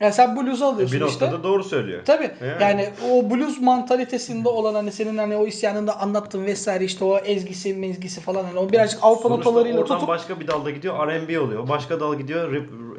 Yani 0.00 0.12
sen 0.12 0.36
blues'u 0.36 0.64
alıyorsun 0.64 1.00
Bir 1.00 1.06
işte. 1.06 1.24
noktada 1.24 1.44
doğru 1.44 1.64
söylüyor. 1.64 2.02
Tabii. 2.04 2.30
Yani. 2.40 2.62
Yani 2.62 2.88
o 3.10 3.30
blues 3.30 3.60
mantalitesinde 3.60 4.48
olan 4.48 4.74
hani 4.74 4.92
senin 4.92 5.18
hani 5.18 5.36
o 5.36 5.46
isyanında 5.46 6.00
anlattığın 6.00 6.44
vesaire 6.44 6.84
işte 6.84 7.04
o 7.04 7.18
ezgisi 7.18 7.74
mezgisi 7.74 8.20
falan 8.20 8.44
hani 8.44 8.58
o 8.58 8.72
birazcık 8.72 8.98
Avrupa 9.02 9.28
notalarıyla 9.28 9.84
tutup 9.84 10.08
başka 10.08 10.40
bir 10.40 10.46
dalda 10.46 10.70
gidiyor 10.70 11.08
R&B 11.08 11.40
oluyor. 11.40 11.68
Başka 11.68 12.00
dal 12.00 12.18
gidiyor 12.18 12.52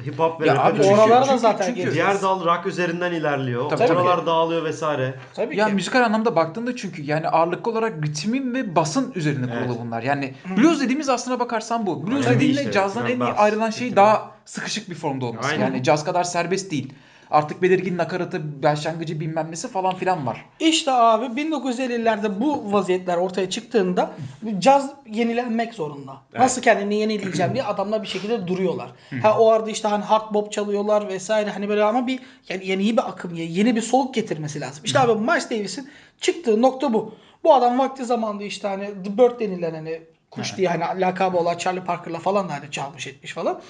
hip 0.05 0.19
hop 0.19 0.41
ve 0.41 0.47
Ya 0.47 0.55
rap'e 0.55 0.63
abi 0.69 0.77
dönüşüyor. 0.77 0.97
oralara 0.97 1.21
da 1.21 1.25
Çünkü- 1.25 1.39
zaten 1.39 1.65
çünkü 1.65 1.81
geleceğiz. 1.81 1.95
Diğer 1.95 2.21
dal 2.21 2.45
rock 2.45 2.65
üzerinden 2.65 3.11
ilerliyor. 3.11 3.69
Tabii, 3.69 3.87
tabii. 3.87 3.93
Oralar 3.99 4.25
dağılıyor 4.25 4.63
vesaire. 4.63 5.13
Tabii 5.33 5.57
Ya 5.57 5.67
ki. 5.67 5.73
müzikal 5.73 6.01
anlamda 6.01 6.35
baktığında 6.35 6.75
çünkü 6.75 7.01
yani 7.01 7.27
ağırlıklı 7.29 7.71
olarak 7.71 7.93
ritmin 8.05 8.53
ve 8.53 8.75
basın 8.75 9.11
üzerine 9.15 9.45
kurulu 9.45 9.65
Evet. 9.65 9.77
bunlar. 9.81 10.03
Yani 10.03 10.33
blues 10.57 10.81
dediğimiz 10.81 11.09
aslına 11.09 11.39
bakarsan 11.39 11.87
bu. 11.87 12.07
Blues 12.07 12.25
Aynen. 12.27 12.35
dediğinle 12.39 12.59
İşte, 12.59 12.71
cazdan 12.71 13.05
en 13.05 13.09
iyi 13.09 13.19
bas, 13.19 13.35
ayrılan 13.37 13.69
şey 13.69 13.95
daha 13.95 14.31
sıkışık 14.45 14.89
bir 14.89 14.95
formda 14.95 15.25
olması. 15.25 15.49
Aynen. 15.49 15.61
Yani 15.65 15.83
caz 15.83 16.05
kadar 16.05 16.23
serbest 16.23 16.71
değil. 16.71 16.93
Artık 17.31 17.61
belirgin 17.61 17.97
nakaratı, 17.97 18.63
başlangıcı 18.63 19.19
bilmem 19.19 19.51
nesi 19.51 19.67
falan 19.67 19.95
filan 19.95 20.25
var. 20.27 20.45
İşte 20.59 20.91
abi 20.91 21.41
1950'lerde 21.41 22.39
bu 22.41 22.73
vaziyetler 22.73 23.17
ortaya 23.17 23.49
çıktığında 23.49 24.11
caz 24.59 24.91
yenilenmek 25.07 25.73
zorunda. 25.73 26.17
Nasıl 26.37 26.61
kendini 26.61 26.95
yenileyeceğim 26.95 27.53
diye 27.53 27.63
adamlar 27.63 28.01
bir 28.03 28.07
şekilde 28.07 28.47
duruyorlar. 28.47 28.89
ha 29.21 29.39
o 29.39 29.49
arada 29.51 29.69
işte 29.69 29.87
hani 29.87 30.03
hard 30.03 30.33
bop 30.33 30.51
çalıyorlar 30.51 31.07
vesaire 31.07 31.49
hani 31.49 31.69
böyle 31.69 31.83
ama 31.83 32.07
bir 32.07 32.19
yani 32.49 32.67
yeni 32.67 32.97
bir 32.97 33.09
akım 33.09 33.35
yeni 33.35 33.75
bir 33.75 33.81
soluk 33.81 34.13
getirmesi 34.13 34.61
lazım. 34.61 34.83
İşte 34.85 34.99
abi 34.99 35.21
Miles 35.21 35.49
Davis'in 35.49 35.89
çıktığı 36.21 36.61
nokta 36.61 36.93
bu. 36.93 37.15
Bu 37.43 37.53
adam 37.53 37.79
vakti 37.79 38.05
zamanında 38.05 38.43
işte 38.43 38.67
hani 38.67 38.85
The 39.03 39.17
Bird 39.17 39.39
denilen 39.39 39.73
hani 39.73 40.01
kuş 40.31 40.57
diye 40.57 40.67
hani 40.67 41.01
lakabı 41.01 41.37
olan 41.37 41.57
Charlie 41.57 41.83
Parker'la 41.83 42.19
falan 42.19 42.49
da 42.49 42.53
hani 42.53 42.71
çalmış 42.71 43.07
etmiş 43.07 43.33
falan. 43.33 43.61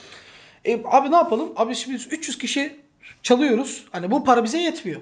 E, 0.66 0.82
abi 0.86 1.12
ne 1.12 1.16
yapalım? 1.16 1.50
Abi 1.56 1.76
şimdi 1.76 1.98
biz 1.98 2.08
300 2.08 2.38
kişi 2.38 2.87
çalıyoruz. 3.24 3.86
Hani 3.92 4.12
bu 4.12 4.24
para 4.24 4.44
bize 4.44 4.58
yetmiyor. 4.58 5.02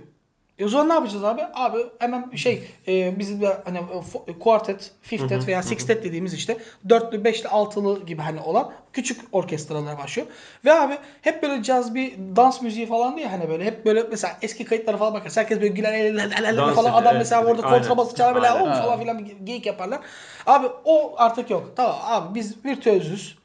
E 0.59 0.65
o 0.65 0.67
zaman 0.69 0.89
ne 0.89 0.93
yapacağız 0.93 1.24
abi? 1.24 1.41
Abi 1.53 1.77
hemen 2.00 2.31
şey 2.35 2.63
e, 2.88 3.19
bizim 3.19 3.41
de 3.41 3.57
hani 3.65 3.77
fo- 3.77 4.39
quartet, 4.39 4.91
fiftet 5.01 5.47
veya 5.47 5.63
sextet 5.63 6.03
dediğimiz 6.03 6.33
işte 6.33 6.57
dörtlü, 6.89 7.24
beşli, 7.24 7.50
altılı 7.50 8.05
gibi 8.05 8.21
hani 8.21 8.41
olan 8.41 8.71
küçük 8.93 9.21
orkestralar 9.31 9.97
başlıyor. 9.97 10.27
Ve 10.65 10.74
abi 10.74 10.97
hep 11.21 11.43
böyle 11.43 11.63
caz 11.63 11.95
bir 11.95 12.13
dans 12.35 12.62
müziği 12.62 12.88
falan 12.88 13.17
diye 13.17 13.27
hani 13.27 13.50
böyle 13.50 13.65
hep 13.65 13.85
böyle 13.85 14.03
mesela 14.03 14.38
eski 14.41 14.65
kayıtlara 14.65 14.97
falan 14.97 15.13
bakarız. 15.13 15.38
Herkes 15.38 15.57
böyle 15.62 15.74
güler 15.74 15.93
el, 15.93 16.05
el, 16.17 16.31
el, 16.31 16.43
el 16.43 16.55
falan 16.74 16.93
adam 17.01 17.13
mesela 17.17 17.45
orada 17.45 17.62
kontrabası 17.79 18.15
çalar 18.15 18.35
böyle 18.35 18.47
falan 18.81 19.00
filan 19.00 19.19
bir 19.19 19.31
geyik 19.43 19.65
yaparlar. 19.65 20.00
Abi 20.45 20.67
o 20.85 21.13
artık 21.17 21.50
yok. 21.50 21.74
Tamam 21.75 21.95
abi 22.03 22.35
biz 22.35 22.65
virtüözüz. 22.65 23.38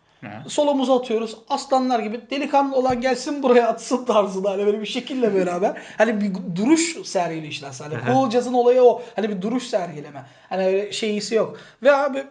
Solumuzu 0.49 0.93
atıyoruz. 0.93 1.37
Aslanlar 1.49 1.99
gibi 1.99 2.21
delikanlı 2.31 2.77
olan 2.77 3.01
gelsin 3.01 3.43
buraya 3.43 3.69
atsın 3.69 4.05
tarzında 4.05 4.51
hani 4.51 4.67
böyle 4.67 4.81
bir 4.81 4.87
şekille 4.87 5.35
beraber. 5.35 5.83
Hani 5.99 6.21
bir 6.21 6.57
duruş 6.57 6.97
sergileşler 7.05 7.69
aslında. 7.69 7.97
Hani 7.97 8.15
cool 8.15 8.31
jazz'ın 8.31 8.55
olayı 8.55 8.83
o. 8.83 9.03
Hani 9.17 9.29
bir 9.29 9.43
duruş 9.43 9.63
sergileme. 9.63 10.25
Hani 10.49 10.65
öyle 10.67 10.93
şeyisi 10.93 11.35
yok. 11.35 11.57
Ve 11.83 11.93
abi 11.93 12.25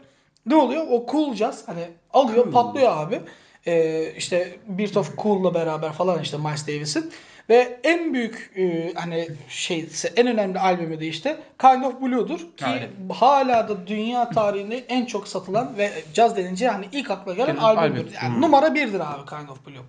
ne 0.46 0.55
oluyor? 0.55 0.88
O 0.89 1.05
cool 1.12 1.34
jazz 1.34 1.67
hani 1.67 1.88
alıyor 2.13 2.51
patlıyor 2.51 2.98
abi. 2.98 3.22
Ee, 3.65 4.13
işte 4.17 4.58
Beat 4.67 4.98
of 4.98 5.17
Cool'la 5.17 5.53
beraber 5.53 5.93
falan 5.93 6.22
işte 6.22 6.38
Miles 6.38 6.67
Davis'in. 6.67 7.12
Ve 7.50 7.79
en 7.84 8.13
büyük 8.13 8.51
e, 8.56 8.94
hani 8.96 9.27
şey 9.50 9.89
en 10.15 10.27
önemli 10.27 10.60
albümü 10.60 11.00
de 11.00 11.08
işte 11.08 11.38
Kind 11.62 11.84
of 11.84 12.01
Blue'dur 12.01 12.39
ki 12.39 12.65
Aynen. 12.65 12.89
hala 13.13 13.70
da 13.70 13.88
dünya 13.88 14.29
tarihinde 14.29 14.77
en 14.77 15.06
çok 15.06 15.27
satılan 15.27 15.77
ve 15.77 15.91
caz 16.13 16.38
denince 16.38 16.68
hani 16.68 16.86
ilk 16.91 17.12
akla 17.12 17.34
gelen 17.34 17.48
Gelen 17.56 17.62
albümdür. 17.62 18.00
albüm. 18.00 18.13
Yani 18.24 18.41
numara 18.41 18.75
birdir 18.75 19.00
abi 19.00 19.29
Kind 19.29 19.50
of 19.50 19.68
Blue. 19.68 19.84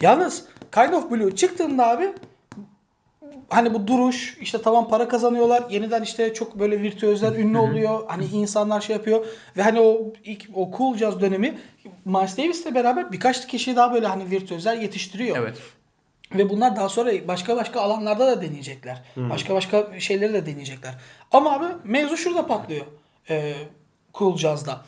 Yalnız 0.00 0.44
Kind 0.74 0.92
of 0.92 1.10
Blue 1.10 1.36
çıktığında 1.36 1.88
abi 1.88 2.12
hani 3.48 3.74
bu 3.74 3.86
duruş 3.86 4.36
işte 4.40 4.62
tamam 4.62 4.88
para 4.88 5.08
kazanıyorlar. 5.08 5.64
Yeniden 5.70 6.02
işte 6.02 6.34
çok 6.34 6.58
böyle 6.58 6.82
virtüözler 6.82 7.32
ünlü 7.32 7.58
oluyor. 7.58 8.00
Hani 8.08 8.24
insanlar 8.24 8.80
şey 8.80 8.96
yapıyor 8.96 9.26
ve 9.56 9.62
hani 9.62 9.80
o 9.80 10.12
ilk 10.24 10.46
o 10.54 10.70
cool 10.78 10.96
jazz 10.96 11.20
dönemi 11.20 11.58
Miles 12.04 12.38
Davis'le 12.38 12.74
beraber 12.74 13.12
birkaç 13.12 13.46
kişi 13.46 13.76
daha 13.76 13.92
böyle 13.94 14.06
hani 14.06 14.30
virtüözler 14.30 14.74
yetiştiriyor. 14.76 15.36
Evet. 15.36 15.58
Ve 16.34 16.48
bunlar 16.48 16.76
daha 16.76 16.88
sonra 16.88 17.28
başka 17.28 17.56
başka 17.56 17.80
alanlarda 17.80 18.26
da 18.26 18.42
deneyecekler. 18.42 19.02
Başka 19.16 19.54
başka 19.54 20.00
şeyleri 20.00 20.32
de 20.32 20.46
deneyecekler. 20.46 20.94
Ama 21.32 21.52
abi 21.52 21.66
mevzu 21.84 22.16
şurada 22.16 22.46
patlıyor. 22.46 22.86
Ee, 23.30 23.54
cool 24.14 24.36
Jazz'da. 24.36 24.84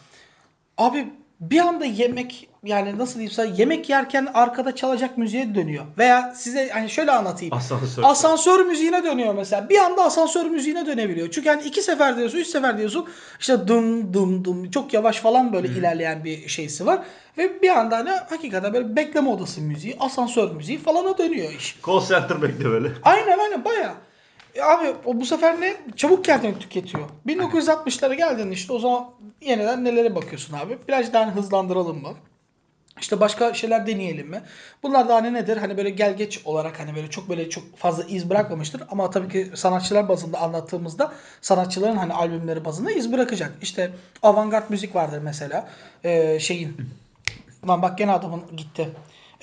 Abi 0.78 1.08
bir 1.40 1.58
anda 1.58 1.84
yemek 1.84 2.48
yani 2.64 2.98
nasıl 2.98 3.14
diyeyim 3.14 3.32
sana 3.32 3.46
yemek 3.46 3.90
yerken 3.90 4.28
arkada 4.34 4.74
çalacak 4.74 5.18
müziğe 5.18 5.54
dönüyor. 5.54 5.84
Veya 5.98 6.34
size 6.36 6.68
hani 6.72 6.90
şöyle 6.90 7.10
anlatayım. 7.10 7.54
Asansör. 7.54 8.02
Asansör 8.02 8.64
müziğine 8.66 9.04
dönüyor 9.04 9.34
mesela. 9.34 9.68
Bir 9.68 9.78
anda 9.78 10.04
asansör 10.04 10.46
müziğine 10.46 10.86
dönebiliyor. 10.86 11.30
Çünkü 11.30 11.48
hani 11.48 11.62
iki 11.62 11.82
sefer 11.82 12.16
diyorsun, 12.16 12.38
üç 12.38 12.46
sefer 12.46 12.78
diyorsun. 12.78 13.08
İşte 13.40 13.68
dım 13.68 14.14
dım 14.14 14.44
dım 14.44 14.70
çok 14.70 14.94
yavaş 14.94 15.20
falan 15.20 15.52
böyle 15.52 15.68
ilerleyen 15.68 16.24
bir 16.24 16.48
şeysi 16.48 16.86
var. 16.86 17.00
Ve 17.38 17.62
bir 17.62 17.68
anda 17.68 17.96
hani 17.96 18.10
hakikaten 18.10 18.72
böyle 18.72 18.96
bekleme 18.96 19.28
odası 19.28 19.60
müziği, 19.60 19.96
asansör 20.00 20.50
müziği 20.50 20.78
falana 20.78 21.18
dönüyor 21.18 21.52
iş. 21.52 21.76
Call 21.86 22.00
center 22.00 22.42
bekle 22.42 22.64
böyle. 22.64 22.88
Aynen 23.02 23.38
aynen 23.38 23.64
baya. 23.64 23.94
E 24.54 24.62
abi 24.62 24.94
o 25.04 25.20
bu 25.20 25.24
sefer 25.24 25.60
ne? 25.60 25.76
Çabuk 25.96 26.24
kendini 26.24 26.58
tüketiyor. 26.58 27.08
1960'lara 27.26 28.14
geldin 28.14 28.50
işte 28.50 28.72
o 28.72 28.78
zaman 28.78 29.10
yeniden 29.40 29.84
nelere 29.84 30.14
bakıyorsun 30.14 30.54
abi? 30.54 30.78
Biraz 30.88 31.12
daha 31.12 31.26
hani 31.26 31.32
hızlandıralım 31.32 32.02
mı? 32.02 32.14
İşte 33.00 33.20
başka 33.20 33.54
şeyler 33.54 33.86
deneyelim 33.86 34.28
mi? 34.28 34.42
Bunlar 34.82 35.08
da 35.08 35.14
hani 35.14 35.34
nedir? 35.34 35.56
Hani 35.56 35.76
böyle 35.76 35.90
gel 35.90 36.16
geç 36.16 36.40
olarak 36.44 36.80
hani 36.80 36.96
böyle 36.96 37.10
çok 37.10 37.28
böyle 37.28 37.50
çok 37.50 37.76
fazla 37.76 38.04
iz 38.04 38.30
bırakmamıştır. 38.30 38.82
Ama 38.90 39.10
tabii 39.10 39.28
ki 39.28 39.50
sanatçılar 39.54 40.08
bazında 40.08 40.38
anlattığımızda 40.38 41.12
sanatçıların 41.40 41.96
hani 41.96 42.12
albümleri 42.12 42.64
bazında 42.64 42.90
iz 42.90 43.12
bırakacak. 43.12 43.52
İşte 43.62 43.90
avantgard 44.22 44.70
müzik 44.70 44.94
vardır 44.94 45.18
mesela. 45.18 45.68
Ee, 46.04 46.38
şeyin 46.40 46.76
Lan 47.68 47.82
bak 47.82 47.98
gene 47.98 48.12
adamın 48.12 48.42
gitti. 48.56 48.88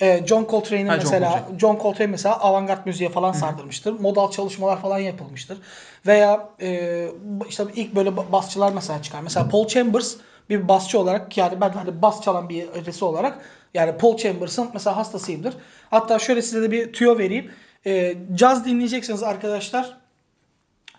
Ee, 0.00 0.26
John 0.26 0.46
Coltrane'in 0.50 0.86
Ha, 0.86 1.00
John 1.00 1.04
mesela 1.04 1.30
Coltrane. 1.38 1.58
John 1.58 1.78
Coltrane 1.82 2.10
mesela 2.10 2.40
avantgard 2.40 2.86
müziğe 2.86 3.10
falan 3.10 3.32
sardırmıştır. 3.32 4.00
Modal 4.00 4.30
çalışmalar 4.30 4.80
falan 4.80 4.98
yapılmıştır. 4.98 5.58
Veya 6.06 6.48
e, 6.60 7.08
işte 7.48 7.64
ilk 7.74 7.94
böyle 7.94 8.08
ba- 8.10 8.32
basçılar 8.32 8.72
mesela 8.72 9.02
çıkar. 9.02 9.20
Mesela 9.20 9.48
Paul 9.48 9.66
Chambers 9.66 10.14
bir 10.50 10.68
basçı 10.68 10.98
olarak 10.98 11.36
yani 11.36 11.60
ben 11.60 11.70
hani 11.70 12.02
bas 12.02 12.22
çalan 12.22 12.48
bir 12.48 12.74
birisi 12.74 13.04
olarak 13.04 13.38
yani 13.74 13.92
Paul 13.98 14.16
Chambers'ın 14.16 14.70
mesela 14.74 14.96
hastasıyımdır. 14.96 15.54
Hatta 15.90 16.18
şöyle 16.18 16.42
size 16.42 16.62
de 16.62 16.70
bir 16.70 16.92
tüyo 16.92 17.18
vereyim. 17.18 17.50
E, 17.86 18.14
caz 18.34 18.64
dinleyeceksiniz 18.64 19.22
arkadaşlar 19.22 19.96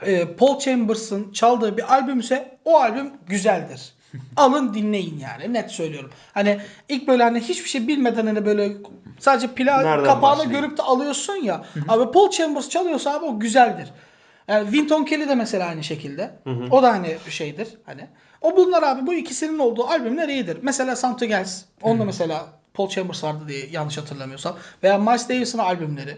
e, 0.05 0.25
Paul 0.35 0.59
Chambers'ın 0.59 1.31
çaldığı 1.31 1.77
bir 1.77 1.93
albüm 1.93 2.19
ise 2.19 2.57
o 2.65 2.77
albüm 2.79 3.11
güzeldir. 3.27 3.93
Alın 4.35 4.73
dinleyin 4.73 5.19
yani 5.19 5.53
net 5.53 5.71
söylüyorum. 5.71 6.11
Hani 6.33 6.59
ilk 6.89 7.07
böyle 7.07 7.23
hani 7.23 7.39
hiçbir 7.39 7.69
şey 7.69 7.87
bilmeden 7.87 8.25
hani 8.25 8.45
böyle 8.45 8.71
sadece 9.19 9.53
pila 9.53 9.81
Nereden 9.81 10.05
kapağını 10.05 10.37
başlayayım? 10.37 10.61
görüp 10.61 10.77
de 10.77 10.81
alıyorsun 10.83 11.35
ya. 11.35 11.65
Abi 11.87 12.11
Paul 12.11 12.29
Chambers 12.29 12.69
çalıyorsa 12.69 13.13
abi 13.13 13.25
o 13.25 13.39
güzeldir. 13.39 13.89
Yani 14.47 14.65
Winton 14.65 15.03
Kelly 15.05 15.29
de 15.29 15.35
mesela 15.35 15.67
aynı 15.67 15.83
şekilde. 15.83 16.31
O 16.71 16.83
da 16.83 16.91
hani 16.91 17.17
şeydir 17.29 17.67
hani. 17.85 18.07
O 18.41 18.57
bunlar 18.57 18.83
abi 18.83 19.07
bu 19.07 19.13
ikisinin 19.13 19.59
olduğu 19.59 19.83
albümler 19.87 20.29
iyidir. 20.29 20.57
Mesela 20.61 20.95
Santa 20.95 21.25
Gels. 21.25 21.61
Onda 21.81 22.05
mesela 22.05 22.47
Paul 22.73 22.89
Chambers 22.89 23.23
vardı 23.23 23.43
diye 23.47 23.67
yanlış 23.71 23.97
hatırlamıyorsam. 23.97 24.57
Veya 24.83 24.97
Miles 24.97 25.29
Davis'in 25.29 25.57
albümleri. 25.57 26.17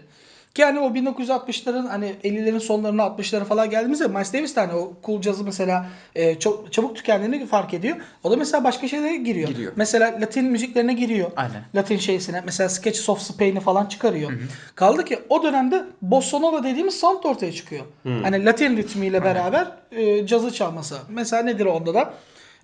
Ki 0.54 0.64
hani 0.64 0.80
o 0.80 0.88
1960'ların 0.88 1.88
hani 1.88 2.14
50'lerin 2.24 2.60
sonlarına 2.60 3.02
60'lara 3.02 3.44
falan 3.44 3.70
geldiğimizde 3.70 4.06
Miles 4.06 4.32
Davis 4.32 4.56
de 4.56 4.60
hani 4.60 4.72
o 4.72 4.92
cool 5.06 5.22
jazz'ı 5.22 5.44
mesela 5.44 5.86
e, 6.14 6.38
çok 6.38 6.72
çabuk 6.72 6.96
tükendiğini 6.96 7.46
fark 7.46 7.74
ediyor. 7.74 7.96
O 8.24 8.30
da 8.30 8.36
mesela 8.36 8.64
başka 8.64 8.88
şeylere 8.88 9.16
giriyor. 9.16 9.48
Giriyor. 9.48 9.72
Mesela 9.76 10.20
Latin 10.20 10.44
müziklerine 10.44 10.94
giriyor. 10.94 11.30
Aynen. 11.36 11.64
Latin 11.74 11.96
şeysine 11.96 12.42
mesela 12.44 12.68
Sketches 12.68 13.08
of 13.08 13.20
Spain'i 13.20 13.60
falan 13.60 13.86
çıkarıyor. 13.86 14.32
Kaldı 14.74 15.04
ki 15.04 15.18
o 15.28 15.42
dönemde 15.42 15.84
Bossa 16.02 16.38
Nova 16.38 16.64
dediğimiz 16.64 17.00
sound 17.00 17.24
ortaya 17.24 17.52
çıkıyor. 17.52 17.84
Hani 18.04 18.44
Latin 18.44 18.76
ritmiyle 18.76 19.24
beraber 19.24 19.66
e, 19.90 20.26
cazı 20.26 20.52
çalması. 20.52 20.98
Mesela 21.08 21.42
nedir 21.42 21.66
onda 21.66 21.94
da? 21.94 22.14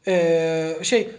E, 0.07 0.74
şey 0.83 1.11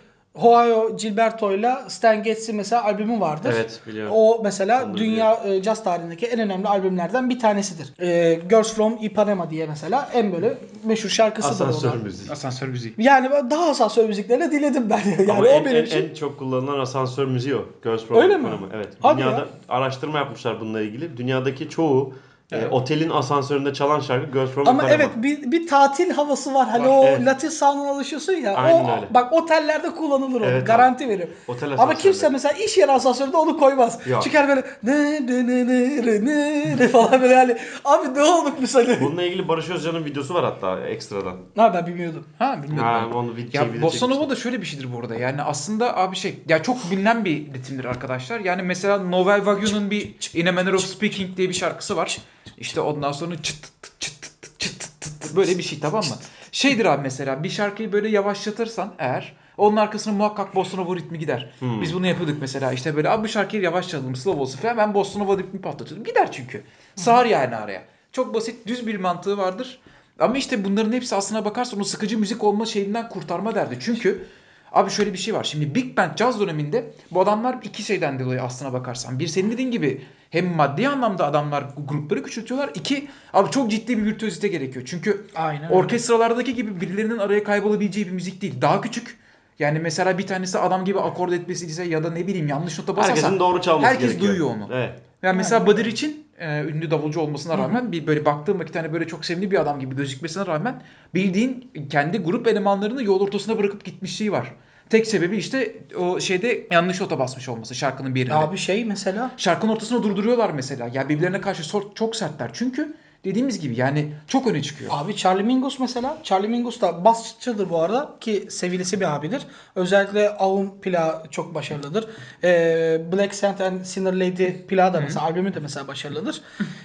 Joao 0.41 0.97
Gilberto'yla 0.97 1.89
Stan 1.89 2.23
Getz'in 2.23 2.55
mesela 2.55 2.83
albümü 2.83 3.19
vardır. 3.19 3.53
Evet, 3.55 3.79
biliyorum. 3.87 4.11
O 4.15 4.41
mesela 4.43 4.85
Onu 4.85 4.97
dünya 4.97 5.33
e, 5.45 5.61
caz 5.61 5.83
tarihindeki 5.83 6.25
en 6.25 6.39
önemli 6.39 6.67
albümlerden 6.67 7.29
bir 7.29 7.39
tanesidir. 7.39 7.93
E, 8.01 8.33
Girls 8.49 8.73
from 8.73 8.97
Ipanema 9.01 9.49
diye 9.49 9.65
mesela 9.65 10.09
en 10.13 10.31
böyle 10.31 10.57
meşhur 10.83 11.09
şarkısıdır 11.09 11.53
Asansör 11.67 11.89
ona. 11.89 12.03
müziği. 12.03 12.31
Asansör 12.31 12.67
müziği. 12.67 12.93
Yani 12.97 13.29
daha 13.49 13.69
asansör 13.69 14.05
müziklerini 14.07 14.51
dinledim 14.51 14.89
ben. 14.89 14.99
Yani 15.19 15.31
Ama 15.31 15.41
o 15.41 15.45
en, 15.45 15.65
benim 15.65 15.77
en, 15.77 15.83
için 15.85 16.09
en 16.09 16.13
çok 16.13 16.39
kullanılan 16.39 16.79
asansör 16.79 17.25
müziği 17.25 17.55
o. 17.55 17.65
Girls 17.83 18.05
from 18.05 18.17
Öyle 18.17 18.37
mi? 18.37 18.41
Ipanema. 18.47 18.67
Evet. 18.73 18.87
Hadi 19.01 19.17
Dünyada 19.21 19.39
ya. 19.39 19.47
araştırma 19.69 20.17
yapmışlar 20.17 20.61
bununla 20.61 20.81
ilgili. 20.81 21.17
Dünyadaki 21.17 21.69
çoğu 21.69 22.13
e, 22.51 22.67
otelin 22.67 23.09
asansöründe 23.09 23.73
çalan 23.73 23.99
şarkı 23.99 24.31
Girls 24.31 24.49
from 24.49 24.67
Ama 24.67 24.83
Ipanema. 24.83 25.03
evet 25.03 25.09
bir, 25.15 25.51
bir 25.51 25.67
tatil 25.67 26.11
havası 26.11 26.53
var. 26.53 26.69
Hani 26.69 26.87
Var, 26.87 26.97
o 26.97 27.05
evet. 27.05 27.25
Latin 27.25 27.49
sound'una 27.49 27.89
alışıyorsun 27.89 28.33
ya. 28.33 28.55
Aynen 28.55 28.85
o, 28.85 28.95
öyle. 28.95 29.07
Bak 29.09 29.33
otellerde 29.33 29.89
kullanılır 29.89 30.41
o. 30.41 30.45
Evet 30.45 30.61
abi. 30.61 30.65
Garanti 30.67 31.09
veriyorum. 31.09 31.33
Otel 31.47 31.73
Ama 31.77 31.95
kimse 31.95 32.29
mesela 32.29 32.51
iş 32.51 32.77
yeri 32.77 32.91
asansöründe 32.91 33.37
onu 33.37 33.57
koymaz. 33.57 34.07
Yok. 34.07 34.23
Çıkar 34.23 34.47
böyle 34.47 34.63
ne 34.83 35.27
ne 35.27 35.47
ne 35.47 35.67
ne 35.67 36.05
ne 36.05 36.25
ne 36.25 36.77
ne 36.77 36.87
falan 36.87 37.21
böyle 37.21 37.33
yani. 37.33 37.57
Abi 37.85 38.13
ne 38.13 38.23
olduk 38.23 38.53
biz 38.61 38.75
hani. 38.75 38.97
Bununla 39.01 39.23
ilgili 39.23 39.47
Barış 39.47 39.69
Özcan'ın 39.69 40.05
videosu 40.05 40.33
var 40.33 40.45
hatta 40.45 40.79
ekstradan. 40.87 41.37
Ha 41.57 41.73
ben 41.73 41.87
bilmiyordum. 41.87 42.25
Ha 42.39 42.59
bilmiyorum. 42.63 42.89
Ha, 42.89 43.05
ben. 43.09 43.15
onu 43.15 43.37
bir 43.37 43.53
Ya 43.53 43.73
video 43.73 43.81
Bossa 43.81 44.07
Nova 44.07 44.29
da 44.29 44.35
şöyle 44.35 44.61
bir 44.61 44.65
şeydir 44.65 44.93
bu 44.93 44.99
arada. 44.99 45.15
Yani 45.15 45.41
aslında 45.41 45.97
abi 45.97 46.15
şey 46.15 46.39
ya 46.47 46.63
çok 46.63 46.91
bilinen 46.91 47.25
bir 47.25 47.53
ritimdir 47.53 47.85
arkadaşlar. 47.85 48.39
Yani 48.39 48.61
mesela 48.61 48.97
Novel 48.97 49.45
Vague'nun 49.45 49.91
bir 49.91 50.15
In 50.33 50.45
a 50.45 50.51
Manner 50.51 50.73
of 50.73 50.85
Speaking 50.85 51.37
diye 51.37 51.49
bir 51.49 51.53
şarkısı 51.53 51.97
var. 51.97 52.17
İşte 52.57 52.81
ondan 52.81 53.11
sonra 53.11 53.41
çıt 53.41 53.61
tıt 53.81 54.01
çıt 54.01 54.21
tıt 54.21 54.59
çıt 54.59 54.79
tıt 54.79 55.21
tıt 55.21 55.35
böyle 55.35 55.57
bir 55.57 55.63
şey 55.63 55.79
tamam 55.79 56.03
mı? 56.05 56.15
Şeydir 56.51 56.85
abi 56.85 57.01
mesela 57.01 57.43
bir 57.43 57.49
şarkıyı 57.49 57.91
böyle 57.91 58.09
yavaşlatırsan 58.09 58.93
eğer 58.99 59.35
Onun 59.57 59.75
arkasına 59.75 60.13
muhakkak 60.13 60.55
Bossa 60.55 60.77
Nova 60.77 60.95
ritmi 60.95 61.19
gider. 61.19 61.49
Hmm. 61.59 61.81
Biz 61.81 61.93
bunu 61.93 62.07
yapıyorduk 62.07 62.37
mesela 62.41 62.71
işte 62.71 62.95
böyle 62.95 63.09
abi 63.09 63.23
bu 63.23 63.27
şarkıyı 63.27 63.63
yavaş 63.63 63.87
çalalım 63.87 64.15
slow 64.15 64.41
olsun 64.41 64.59
falan 64.59 64.77
ben 64.77 64.93
Bossa 64.93 65.19
Nova 65.19 65.37
ritmi 65.37 65.61
patlatıyordum. 65.61 66.05
Gider 66.05 66.31
çünkü. 66.31 66.63
Sığar 66.95 67.25
yani 67.25 67.55
araya. 67.55 67.83
Çok 68.11 68.33
basit 68.33 68.67
düz 68.67 68.87
bir 68.87 68.95
mantığı 68.95 69.37
vardır. 69.37 69.79
Ama 70.19 70.37
işte 70.37 70.63
bunların 70.63 70.91
hepsi 70.93 71.15
aslına 71.15 71.45
bakarsan 71.45 71.79
o 71.79 71.83
sıkıcı 71.83 72.19
müzik 72.19 72.43
olma 72.43 72.65
şeyinden 72.65 73.09
kurtarma 73.09 73.55
derdi. 73.55 73.77
Çünkü 73.81 74.27
abi 74.71 74.89
şöyle 74.91 75.13
bir 75.13 75.17
şey 75.17 75.33
var. 75.33 75.43
Şimdi 75.43 75.75
Big 75.75 75.97
Band 75.97 76.15
caz 76.15 76.39
döneminde 76.39 76.91
bu 77.11 77.21
adamlar 77.21 77.57
iki 77.63 77.83
şeyden 77.83 78.19
dolayı 78.19 78.41
aslına 78.41 78.73
bakarsan. 78.73 79.19
Bir 79.19 79.27
senin 79.27 79.51
dediğin 79.51 79.71
gibi 79.71 80.01
hem 80.29 80.47
maddi 80.55 80.87
anlamda 80.87 81.25
adamlar 81.25 81.63
grupları 81.87 82.23
küçültüyorlar. 82.23 82.69
İki 82.75 83.07
abi 83.33 83.51
çok 83.51 83.71
ciddi 83.71 83.97
bir 83.97 84.05
virtüözite 84.05 84.47
gerekiyor. 84.47 84.85
Çünkü 84.89 85.25
Aynen 85.35 85.69
orkestralardaki 85.69 86.55
gibi 86.55 86.81
birilerinin 86.81 87.17
araya 87.17 87.43
kaybolabileceği 87.43 88.05
bir 88.07 88.11
müzik 88.11 88.41
değil. 88.41 88.61
Daha 88.61 88.81
küçük. 88.81 89.17
Yani 89.59 89.79
mesela 89.79 90.17
bir 90.17 90.27
tanesi 90.27 90.59
adam 90.59 90.85
gibi 90.85 90.99
akord 90.99 91.31
etmesi 91.31 91.65
ise 91.65 91.83
ya 91.83 92.03
da 92.03 92.11
ne 92.11 92.27
bileyim 92.27 92.47
yanlış 92.47 92.79
nota 92.79 92.95
basarsa 92.97 93.15
Herkesin 93.15 93.39
doğru 93.39 93.61
çalması 93.61 93.87
herkes 93.87 94.07
gerekiyor. 94.07 94.31
duyuyor 94.31 94.49
onu. 94.49 94.69
Evet. 94.73 94.93
yani 95.23 95.37
mesela 95.37 95.67
Badir 95.67 95.85
için 95.85 96.27
e, 96.39 96.63
ünlü 96.63 96.91
davulcu 96.91 97.19
olmasına 97.19 97.57
rağmen 97.57 97.91
bir 97.91 98.07
böyle 98.07 98.25
baktığım 98.25 98.59
vakit 98.59 98.75
hani 98.75 98.93
böyle 98.93 99.07
çok 99.07 99.25
sevimli 99.25 99.51
bir 99.51 99.61
adam 99.61 99.79
gibi 99.79 99.95
gözükmesine 99.95 100.45
rağmen 100.45 100.81
bildiğin 101.13 101.71
kendi 101.89 102.17
grup 102.17 102.47
elemanlarını 102.47 103.03
yol 103.03 103.21
ortasına 103.21 103.57
bırakıp 103.57 103.85
gitmişliği 103.85 104.31
var. 104.31 104.53
Tek 104.89 105.07
sebebi 105.07 105.37
işte 105.37 105.75
o 105.97 106.19
şeyde 106.19 106.67
yanlış 106.71 107.01
nota 107.01 107.19
basmış 107.19 107.49
olması 107.49 107.75
şarkının 107.75 108.15
bir 108.15 108.19
yerinde. 108.19 108.35
Abi 108.35 108.57
şey 108.57 108.85
mesela 108.85 109.31
Şarkının 109.37 109.71
ortasına 109.71 110.03
durduruyorlar 110.03 110.49
mesela. 110.49 110.89
Ya 110.93 111.09
birbirlerine 111.09 111.41
karşı 111.41 111.69
çok 111.95 112.15
sertler. 112.15 112.49
Çünkü 112.53 112.93
dediğimiz 113.25 113.59
gibi 113.59 113.75
yani 113.75 114.11
çok 114.27 114.47
öne 114.47 114.61
çıkıyor. 114.61 114.91
Abi 114.93 115.15
Charlie 115.15 115.43
Mingus 115.43 115.79
mesela. 115.79 116.17
Charlie 116.23 116.47
Mingus 116.47 116.81
da 116.81 117.05
basçıdır 117.05 117.69
bu 117.69 117.79
arada 117.81 118.09
ki 118.19 118.47
sevilesi 118.49 118.99
bir 118.99 119.15
abidir. 119.15 119.41
Özellikle 119.75 120.29
Aum 120.29 120.81
plağı 120.81 121.23
çok 121.31 121.55
başarılıdır. 121.55 122.09
Ee, 122.43 123.01
Black 123.13 123.35
Saint 123.35 123.61
and 123.61 123.83
Sinner 123.83 124.13
Lady 124.19 124.51
plağı 124.53 124.93
da 124.93 125.01
mesela 125.01 125.25
albümü 125.25 125.53
de 125.55 125.59
mesela 125.59 125.87
başarılıdır. 125.87 126.41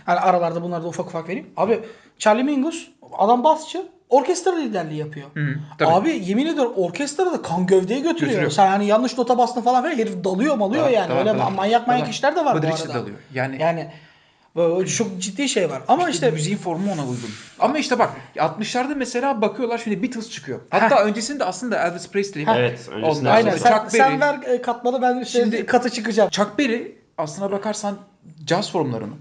Yani 0.09 0.21
aralarda 0.21 0.63
bunları 0.63 0.83
da 0.83 0.89
ufak 0.89 1.07
ufak 1.07 1.29
vereyim. 1.29 1.47
Abi 1.57 1.81
Charlie 2.19 2.43
Mingus 2.43 2.89
adam 3.19 3.45
basçı 3.45 3.87
orkestra 4.11 4.57
liderliği 4.57 4.99
yapıyor. 4.99 5.27
Hı, 5.35 5.55
tabii. 5.79 5.91
Abi 5.91 6.23
yemin 6.25 6.47
ediyorum 6.47 6.73
orkestra 6.77 7.27
da 7.33 7.43
kan 7.43 7.67
gövdeye 7.67 8.01
götürüyor. 8.01 8.31
Götürüyor. 8.31 8.51
Sen 8.51 8.67
hani 8.67 8.87
yanlış 8.87 9.19
nota 9.19 9.39
bastın 9.39 9.61
falan 9.61 9.83
falan 9.83 9.97
herif 9.97 10.25
dalıyor 10.25 10.57
malıyor 10.57 10.85
Tabii, 10.85 10.95
yani. 10.95 11.09
tabii, 11.09 11.19
Öyle 11.19 11.39
tabii. 11.39 11.55
manyak 11.55 11.87
manyak 11.87 12.03
Tabii. 12.03 12.11
işler 12.15 12.37
de 12.37 12.45
var 12.45 12.63
bu 12.63 12.67
arada. 12.67 12.95
dalıyor. 12.95 13.17
Yani- 13.35 13.63
yani 13.63 13.91
çok 14.97 15.19
ciddi 15.19 15.49
şey 15.49 15.71
var. 15.71 15.83
Ama 15.89 16.03
İşte 16.03 16.13
işte 16.13 16.31
müziğin 16.31 16.57
formu 16.57 16.93
ona 16.93 17.03
uygun. 17.03 17.31
Ama 17.59 17.79
işte 17.79 17.99
bak 17.99 18.11
60'larda 18.37 18.95
mesela 18.95 19.43
bakıyorlar 19.43 19.79
şimdi 19.79 20.03
Beatles 20.03 20.31
çıkıyor. 20.31 20.61
Hatta 20.71 21.05
öncesinde 21.05 21.45
aslında 21.45 21.87
Elvis 21.87 22.09
Presley. 22.11 22.47
Evet. 22.57 22.89
Öncesinde 22.93 23.31
Aynen 23.31 23.57
sen, 23.57 23.79
Chuck 23.79 23.91
sen 23.91 24.21
Berry. 24.21 24.21
ver 24.21 24.55
e, 24.55 24.63
katmanı 24.63 25.03
ben 25.03 25.23
Şimdi- 25.23 25.67
katı 25.67 25.91
çıkacağım. 25.91 26.31
Chuck 26.31 26.59
Berry 26.59 26.99
aslına 27.19 27.53
bakarsan 27.53 27.97
caz 28.47 28.73
formlarını 28.73 29.13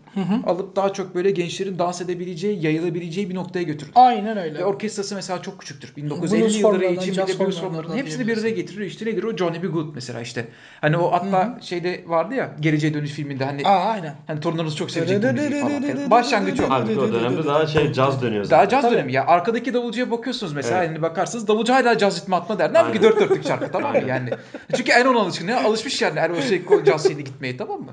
alıp 0.47 0.75
daha 0.75 0.93
çok 0.93 1.15
böyle 1.15 1.31
gençlerin 1.31 1.79
dans 1.79 2.01
edebileceği, 2.01 2.65
yayılabileceği 2.65 3.29
bir 3.29 3.35
noktaya 3.35 3.63
götürür. 3.63 3.91
Aynen 3.95 4.37
öyle. 4.37 4.59
Ve 4.59 4.65
orkestrası 4.65 5.15
mesela 5.15 5.41
çok 5.41 5.59
küçüktür. 5.59 5.95
Blues 5.97 6.03
1950 6.03 6.57
yılları 6.57 6.61
formlarından, 6.61 7.03
için 7.03 7.27
bir 7.27 7.33
de 7.33 7.39
blues 7.39 7.61
formlarının 7.61 7.97
hepsini 7.97 8.27
bir 8.27 8.37
araya 8.37 8.49
getirir. 8.49 8.85
İşte 8.85 9.05
nedir 9.05 9.23
o? 9.23 9.37
Johnny 9.37 9.63
B. 9.63 9.67
Good 9.67 9.95
mesela 9.95 10.21
işte. 10.21 10.47
Hani 10.81 10.97
o 10.97 11.11
hatta 11.11 11.57
şeyde 11.61 12.03
vardı 12.07 12.35
ya 12.35 12.55
Geleceğe 12.59 12.93
Dönüş 12.93 13.11
filminde 13.11 13.45
hani 13.45 13.67
Aa 13.67 13.89
aynen. 13.89 14.15
hani 14.27 14.39
torunlarınız 14.39 14.75
çok 14.75 14.91
sevecek 14.91 15.23
bu 15.23 15.27
müziği 15.33 15.61
falan. 15.61 15.81
filan. 15.81 16.11
Başlangıcı 16.11 16.65
o. 16.65 16.69
Halbuki 16.69 16.99
o 16.99 17.13
dönemde 17.13 17.45
daha 17.45 17.67
şey 17.67 17.93
caz 17.93 18.21
dönüyor 18.21 18.43
zaten. 18.43 18.57
Daha 18.57 18.69
caz 18.69 18.81
Tabii. 18.81 18.93
dönemi 18.95 19.13
ya. 19.13 19.25
Arkadaki 19.25 19.73
davulcuya 19.73 20.11
bakıyorsunuz 20.11 20.53
mesela 20.53 20.77
Evet. 20.77 20.89
hani 20.89 21.01
bakarsınız 21.01 21.47
davulcu 21.47 21.73
hala 21.73 21.97
caz 21.97 22.21
ritmi 22.21 22.35
atma 22.35 22.59
der. 22.59 22.73
Ne 22.73 22.77
yapayım 22.77 22.99
ki 23.01 23.07
Aynen. 23.07 23.19
dört 23.19 23.29
dörtlük 23.29 23.47
şarkı 23.47 23.71
tamam 23.71 23.91
mı 23.93 24.01
yani. 24.07 24.29
Çünkü 24.75 24.91
en 24.91 25.05
ona 25.05 25.19
alışkın 25.19 25.47
ya. 25.47 25.63
Alışmış 25.63 26.01
yani 26.01 26.19
her 26.19 26.29
o 26.29 26.41
şey 26.41 26.61
caz 26.85 27.03
şeyine 27.03 27.21
gitmeye 27.21 27.57
tamam 27.57 27.81
mı? 27.81 27.91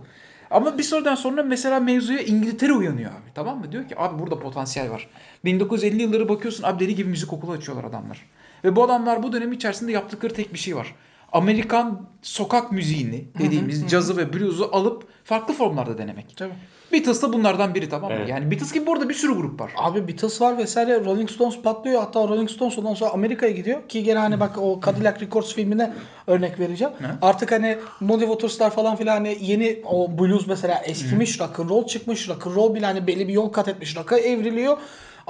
Ama 0.50 0.78
bir 0.78 0.82
sonradan 0.82 1.14
sonra 1.14 1.42
mesela 1.42 1.80
mevzuya 1.80 2.20
İngiltere 2.20 2.72
uyanıyor 2.72 3.10
abi 3.10 3.32
tamam 3.34 3.58
mı? 3.58 3.72
Diyor 3.72 3.88
ki 3.88 4.00
abi 4.00 4.18
burada 4.18 4.38
potansiyel 4.38 4.90
var. 4.90 5.08
1950 5.44 6.02
yılları 6.02 6.28
bakıyorsun 6.28 6.64
abi 6.64 6.84
deli 6.84 6.94
gibi 6.94 7.10
müzik 7.10 7.32
okulu 7.32 7.52
açıyorlar 7.52 7.84
adamlar. 7.84 8.26
Ve 8.64 8.76
bu 8.76 8.84
adamlar 8.84 9.22
bu 9.22 9.32
dönem 9.32 9.52
içerisinde 9.52 9.92
yaptıkları 9.92 10.34
tek 10.34 10.52
bir 10.52 10.58
şey 10.58 10.76
var. 10.76 10.94
Amerikan 11.32 12.06
sokak 12.22 12.72
müziğini 12.72 13.24
dediğimiz 13.38 13.90
cazı 13.90 14.16
ve 14.16 14.32
blues'u 14.32 14.68
alıp 14.72 15.04
farklı 15.24 15.54
formlarda 15.54 15.98
denemek. 15.98 16.36
Tabii. 16.36 16.54
Beatles 16.92 17.22
da 17.22 17.32
bunlardan 17.32 17.74
biri 17.74 17.88
tamam 17.88 18.10
mı? 18.10 18.16
Evet. 18.18 18.28
Yani 18.28 18.50
Beatles 18.50 18.72
gibi 18.72 18.86
burada 18.86 19.08
bir 19.08 19.14
sürü 19.14 19.34
grup 19.34 19.60
var. 19.60 19.72
Abi 19.76 20.08
Beatles 20.08 20.40
var 20.40 20.58
vesaire 20.58 21.04
Rolling 21.04 21.30
Stones 21.30 21.62
patlıyor. 21.62 22.00
Hatta 22.00 22.28
Rolling 22.28 22.50
Stones 22.50 22.78
ondan 22.78 22.94
sonra 22.94 23.10
Amerika'ya 23.10 23.52
gidiyor. 23.52 23.88
Ki 23.88 24.02
gene 24.04 24.18
hani 24.18 24.40
bak 24.40 24.58
o 24.58 24.80
Cadillac 24.86 25.20
Records 25.20 25.54
filmine 25.54 25.92
örnek 26.26 26.60
vereceğim. 26.60 26.92
Ne? 27.00 27.06
Artık 27.22 27.52
hani 27.52 27.78
Muddy 28.00 28.24
Waters'lar 28.24 28.70
falan 28.70 28.96
filan 28.96 29.14
hani 29.14 29.38
yeni 29.40 29.82
o 29.84 30.18
blues 30.18 30.46
mesela 30.46 30.82
eskimiş. 30.84 31.40
Rock 31.40 31.60
roll 31.60 31.86
çıkmış. 31.86 32.28
Rock 32.28 32.46
roll 32.46 32.74
bile 32.74 32.86
hani 32.86 33.06
belli 33.06 33.28
bir 33.28 33.32
yol 33.32 33.48
kat 33.48 33.68
etmiş. 33.68 33.96
Rock'a 33.96 34.18
evriliyor. 34.18 34.76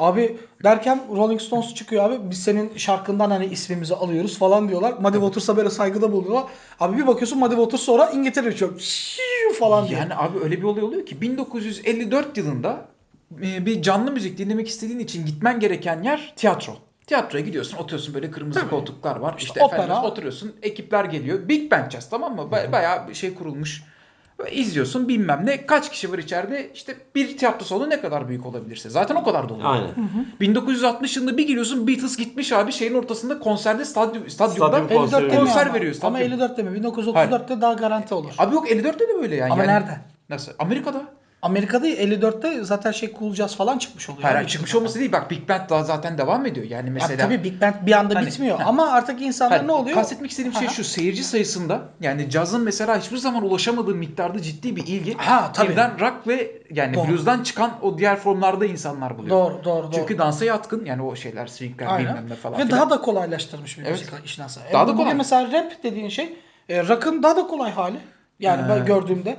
Abi 0.00 0.36
derken 0.64 1.00
Rolling 1.16 1.40
Stones 1.40 1.74
çıkıyor 1.74 2.04
abi. 2.04 2.30
Biz 2.30 2.42
senin 2.42 2.72
şarkından 2.76 3.30
hani 3.30 3.46
ismimizi 3.46 3.94
alıyoruz 3.94 4.38
falan 4.38 4.68
diyorlar. 4.68 4.92
Muddy 4.92 5.16
Waters'a 5.16 5.56
böyle 5.56 5.70
saygıda 5.70 6.12
bulunuyorlar. 6.12 6.44
Abi 6.80 6.96
bir 6.98 7.06
bakıyorsun 7.06 7.38
Muddy 7.38 7.54
Waters 7.54 7.80
sonra 7.80 8.10
İngiltere. 8.10 8.56
Şiii 8.78 9.54
falan 9.58 9.88
diyor. 9.88 10.00
Yani 10.00 10.14
abi 10.14 10.38
öyle 10.38 10.58
bir 10.58 10.62
olay 10.62 10.82
oluyor 10.82 11.06
ki 11.06 11.20
1954 11.20 12.36
yılında 12.38 12.86
e, 13.42 13.66
bir 13.66 13.82
canlı 13.82 14.12
müzik 14.12 14.38
dinlemek 14.38 14.68
istediğin 14.68 14.98
için 14.98 15.26
gitmen 15.26 15.60
gereken 15.60 16.02
yer 16.02 16.32
tiyatro. 16.36 16.72
Tiyatroya 17.06 17.44
gidiyorsun, 17.44 17.76
oturuyorsun 17.76 18.14
böyle 18.14 18.30
kırmızı 18.30 18.60
Tabii. 18.60 18.70
koltuklar 18.70 19.16
var. 19.16 19.34
İşte, 19.38 19.46
İşte 19.46 19.64
opera. 19.64 19.82
efendim 19.84 20.04
oturuyorsun, 20.04 20.52
ekipler 20.62 21.04
geliyor. 21.04 21.48
Big 21.48 21.72
Band 21.72 21.90
Jazz 21.90 22.10
tamam 22.10 22.36
mı? 22.36 22.42
Ba- 22.52 22.72
bayağı 22.72 23.08
bir 23.08 23.14
şey 23.14 23.34
kurulmuş. 23.34 23.82
İzliyorsun 24.48 25.08
bilmem 25.08 25.42
ne. 25.44 25.66
Kaç 25.66 25.90
kişi 25.90 26.12
var 26.12 26.18
içeride? 26.18 26.70
İşte 26.74 26.96
bir 27.14 27.36
tiyatro 27.38 27.64
salonu 27.64 27.90
ne 27.90 28.00
kadar 28.00 28.28
büyük 28.28 28.46
olabilirse. 28.46 28.90
Zaten 28.90 29.14
o 29.14 29.24
kadar 29.24 29.48
dolu. 29.48 29.60
Aynen. 29.64 29.90
1960 30.40 31.16
yılında 31.16 31.36
bir 31.36 31.46
giriyorsun 31.46 31.86
Beatles 31.86 32.16
gitmiş 32.16 32.52
abi 32.52 32.72
şeyin 32.72 32.94
ortasında 32.94 33.38
konserde 33.38 33.84
stadyum, 33.84 34.30
stadyumda. 34.30 34.68
Stadyum 34.68 34.84
54 34.90 34.98
konseri 35.02 35.22
deme 35.30 35.36
konser 35.40 35.66
ama. 35.66 35.74
veriyor 35.74 35.94
Ama 36.02 36.18
stadyum. 36.18 36.32
54 36.32 36.56
deme. 36.58 36.70
1934'te 36.78 37.60
daha 37.60 37.72
garanti 37.72 38.14
olur. 38.14 38.32
Abi 38.38 38.54
yok 38.54 38.70
54'te 38.70 39.08
de 39.08 39.22
böyle 39.22 39.36
yani. 39.36 39.52
Ama 39.52 39.64
Yani- 39.64 39.72
nerede? 39.72 40.00
Nasıl? 40.28 40.52
Amerika'da. 40.58 41.02
Amerika'da 41.42 41.88
54'te 41.88 42.64
zaten 42.64 42.92
şey 42.92 43.12
Cool 43.18 43.34
Jazz 43.34 43.56
falan 43.56 43.78
çıkmış 43.78 44.08
oluyor. 44.10 44.22
Hayır, 44.22 44.36
Yani 44.36 44.48
çıkmış 44.48 44.74
olması 44.74 44.98
değil. 44.98 45.12
Bak 45.12 45.30
Big 45.30 45.48
Band 45.48 45.70
daha 45.70 45.84
zaten 45.84 46.18
devam 46.18 46.46
ediyor. 46.46 46.66
Yani 46.66 46.86
Ya 46.86 46.92
mesela. 46.92 47.24
tabii 47.26 47.44
Big 47.44 47.60
Band 47.62 47.74
bir 47.86 47.92
anda 47.92 48.14
Hani- 48.14 48.26
bitmiyor 48.26 48.58
Ha. 48.58 48.64
ama 48.68 48.90
artık 48.92 49.22
insanlar 49.22 49.52
Hayır, 49.58 49.68
ne 49.68 49.72
oluyor? 49.72 49.96
Kastetmek 49.96 50.30
istediğim 50.30 50.54
şey 50.54 50.68
şu. 50.68 50.84
Seyirci 50.84 51.24
sayısında 51.24 51.82
yani 52.00 52.30
cazın 52.30 52.62
mesela 52.64 52.98
hiçbir 53.00 53.16
zaman 53.16 53.42
ulaşamadığı 53.44 53.94
miktarda 53.94 54.42
ciddi 54.42 54.76
bir 54.76 54.86
ilgi. 54.86 55.14
Ha, 55.16 55.50
tabii. 55.54 55.68
Birden 55.68 56.00
rock 56.00 56.26
ve 56.26 56.52
yani 56.70 56.94
Doğru. 56.94 57.08
blues'dan 57.08 57.42
çıkan 57.42 57.70
o 57.82 57.98
diğer 57.98 58.16
formlarda 58.16 58.66
insanlar 58.66 59.18
buluyor. 59.18 59.30
Doğru 59.36 59.64
doğru 59.64 59.82
doğru. 59.82 59.92
Çünkü 59.92 60.18
dansa 60.18 60.44
yatkın 60.44 60.84
yani 60.84 61.02
o 61.02 61.16
şeyler 61.16 61.46
swingler 61.46 61.86
Aynen. 61.86 62.08
bilmem 62.08 62.30
ne 62.30 62.34
falan 62.34 62.58
Ve 62.58 62.62
filan. 62.66 62.80
daha 62.80 62.90
da 62.90 63.00
kolaylaştırmış 63.00 63.78
bir 63.78 63.82
Evet. 63.84 63.90
müzik 63.92 64.12
işin 64.24 64.42
aslında. 64.42 64.66
Daha 64.72 64.84
E, 64.84 64.88
da 64.88 64.94
kolay. 64.96 65.14
mesela 65.14 65.52
rap 65.52 65.72
dediğin 65.82 66.08
şey 66.08 66.36
e, 66.68 66.88
rock'ın 66.88 67.22
daha 67.22 67.36
da 67.36 67.46
kolay 67.46 67.70
hali. 67.72 67.96
Yani 68.40 68.62
ben 68.68 68.76
Ee, 68.82 68.84
gördüğümde. 68.84 69.36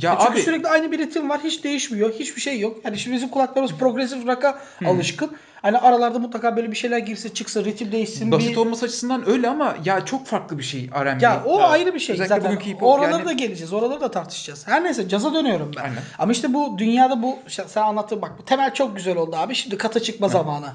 Ya 0.00 0.12
E 0.12 0.16
çünkü 0.18 0.32
abi 0.32 0.42
sürekli 0.42 0.68
aynı 0.68 0.92
bir 0.92 0.98
ritim 0.98 1.28
var. 1.28 1.40
Hiç 1.44 1.64
değişmiyor. 1.64 2.12
Hiçbir 2.12 2.40
şey 2.40 2.60
yok. 2.60 2.84
Yani 2.84 2.98
şimdi 2.98 3.16
bizim 3.16 3.28
kulaklarımız 3.28 3.72
progresif 3.74 4.26
rock'a 4.26 4.58
alışkın. 4.86 5.30
Hani 5.64 5.78
aralarda 5.78 6.18
mutlaka 6.18 6.56
böyle 6.56 6.70
bir 6.70 6.76
şeyler 6.76 6.98
girse 6.98 7.34
çıksa 7.34 7.64
ritim 7.64 7.92
değişsin. 7.92 8.32
basit 8.32 8.50
bir... 8.50 8.56
olması 8.56 8.84
açısından 8.86 9.28
öyle 9.30 9.48
ama 9.48 9.74
ya 9.84 10.04
çok 10.04 10.26
farklı 10.26 10.58
bir 10.58 10.62
şey 10.62 10.90
R&B. 11.04 11.24
Ya 11.24 11.42
o 11.46 11.54
Evet. 11.60 11.70
ayrı 11.70 11.94
bir 11.94 11.98
şey 11.98 12.14
Özellikle 12.14 12.34
zaten. 12.34 12.50
bugünkü 12.50 12.70
hip 12.70 12.76
hop 12.82 12.88
Oraları 12.88 13.12
yani- 13.12 13.24
da 13.24 13.32
geleceğiz. 13.32 13.72
Oraları 13.72 14.00
da 14.00 14.10
tartışacağız. 14.10 14.68
Her 14.68 14.84
neyse 14.84 15.08
caza 15.08 15.34
dönüyorum 15.34 15.70
ben. 15.76 15.82
Aynen. 15.82 15.96
Ama 16.18 16.32
işte 16.32 16.54
bu 16.54 16.78
dünyada 16.78 17.22
bu 17.22 17.36
işte 17.48 17.64
sen 17.68 17.82
anlattın 17.82 18.22
bak 18.22 18.32
bu 18.38 18.44
temel 18.44 18.74
çok 18.74 18.96
güzel 18.96 19.16
oldu 19.16 19.36
abi. 19.36 19.54
Şimdi 19.54 19.78
kata 19.78 20.00
çıkma 20.00 20.28
zamanı. 20.28 20.66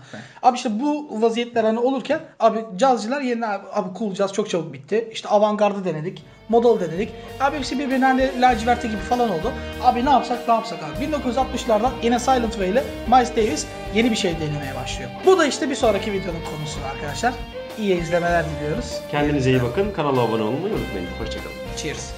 Abi 0.44 0.58
işte 0.58 0.80
bu 0.80 1.22
vaziyetler 1.22 1.64
hani 1.64 1.80
olurken 1.80 2.20
abi 2.40 2.60
cazcılar 2.78 3.22
yerine 3.22 3.48
abi, 3.48 3.64
abi 3.74 3.90
cool 4.00 4.14
caz 4.14 4.34
çok 4.34 4.50
çabuk 4.50 4.74
bitti. 4.74 5.10
İşte 5.12 5.30
avantgardı 5.30 5.86
denedik. 5.86 6.24
Modal 6.50 6.80
denedik. 6.80 7.10
Abi 7.40 7.58
hepsi 7.58 7.80
birbirine 7.80 8.06
hani 8.06 8.42
laciverte 8.42 8.88
gibi 8.88 8.98
falan 8.98 9.30
oldu. 9.30 9.52
Abi 9.84 10.06
ne 10.06 10.10
yapsak 10.10 10.48
ne 10.48 10.54
yapsak 10.54 10.80
abi. 10.84 11.06
1960'lardan 11.06 11.92
yine 12.04 12.20
Silent 12.20 12.52
Way 12.52 12.70
ile 12.70 12.84
Miles 13.08 13.32
Davis 13.36 13.66
yeni 13.96 14.12
bir 14.12 14.16
şey 14.16 14.34
denemeye 14.40 14.76
başlıyor. 14.82 15.10
Bu 15.26 15.38
da 15.38 15.46
işte 15.46 15.70
bir 15.70 15.76
sonraki 15.76 16.14
videonun 16.14 16.42
konusu 16.56 16.80
arkadaşlar. 16.94 17.34
İyi 17.78 18.02
izlemeler 18.02 18.46
diliyoruz. 18.50 19.02
Kendinize 19.12 19.50
iyi 19.50 19.62
bakın. 19.64 19.92
Kanala 19.92 20.22
abone 20.22 20.44
olmayı 20.44 20.74
unutmayın. 20.74 21.08
Hoşçakalın. 21.20 21.56
Cheers. 21.78 22.08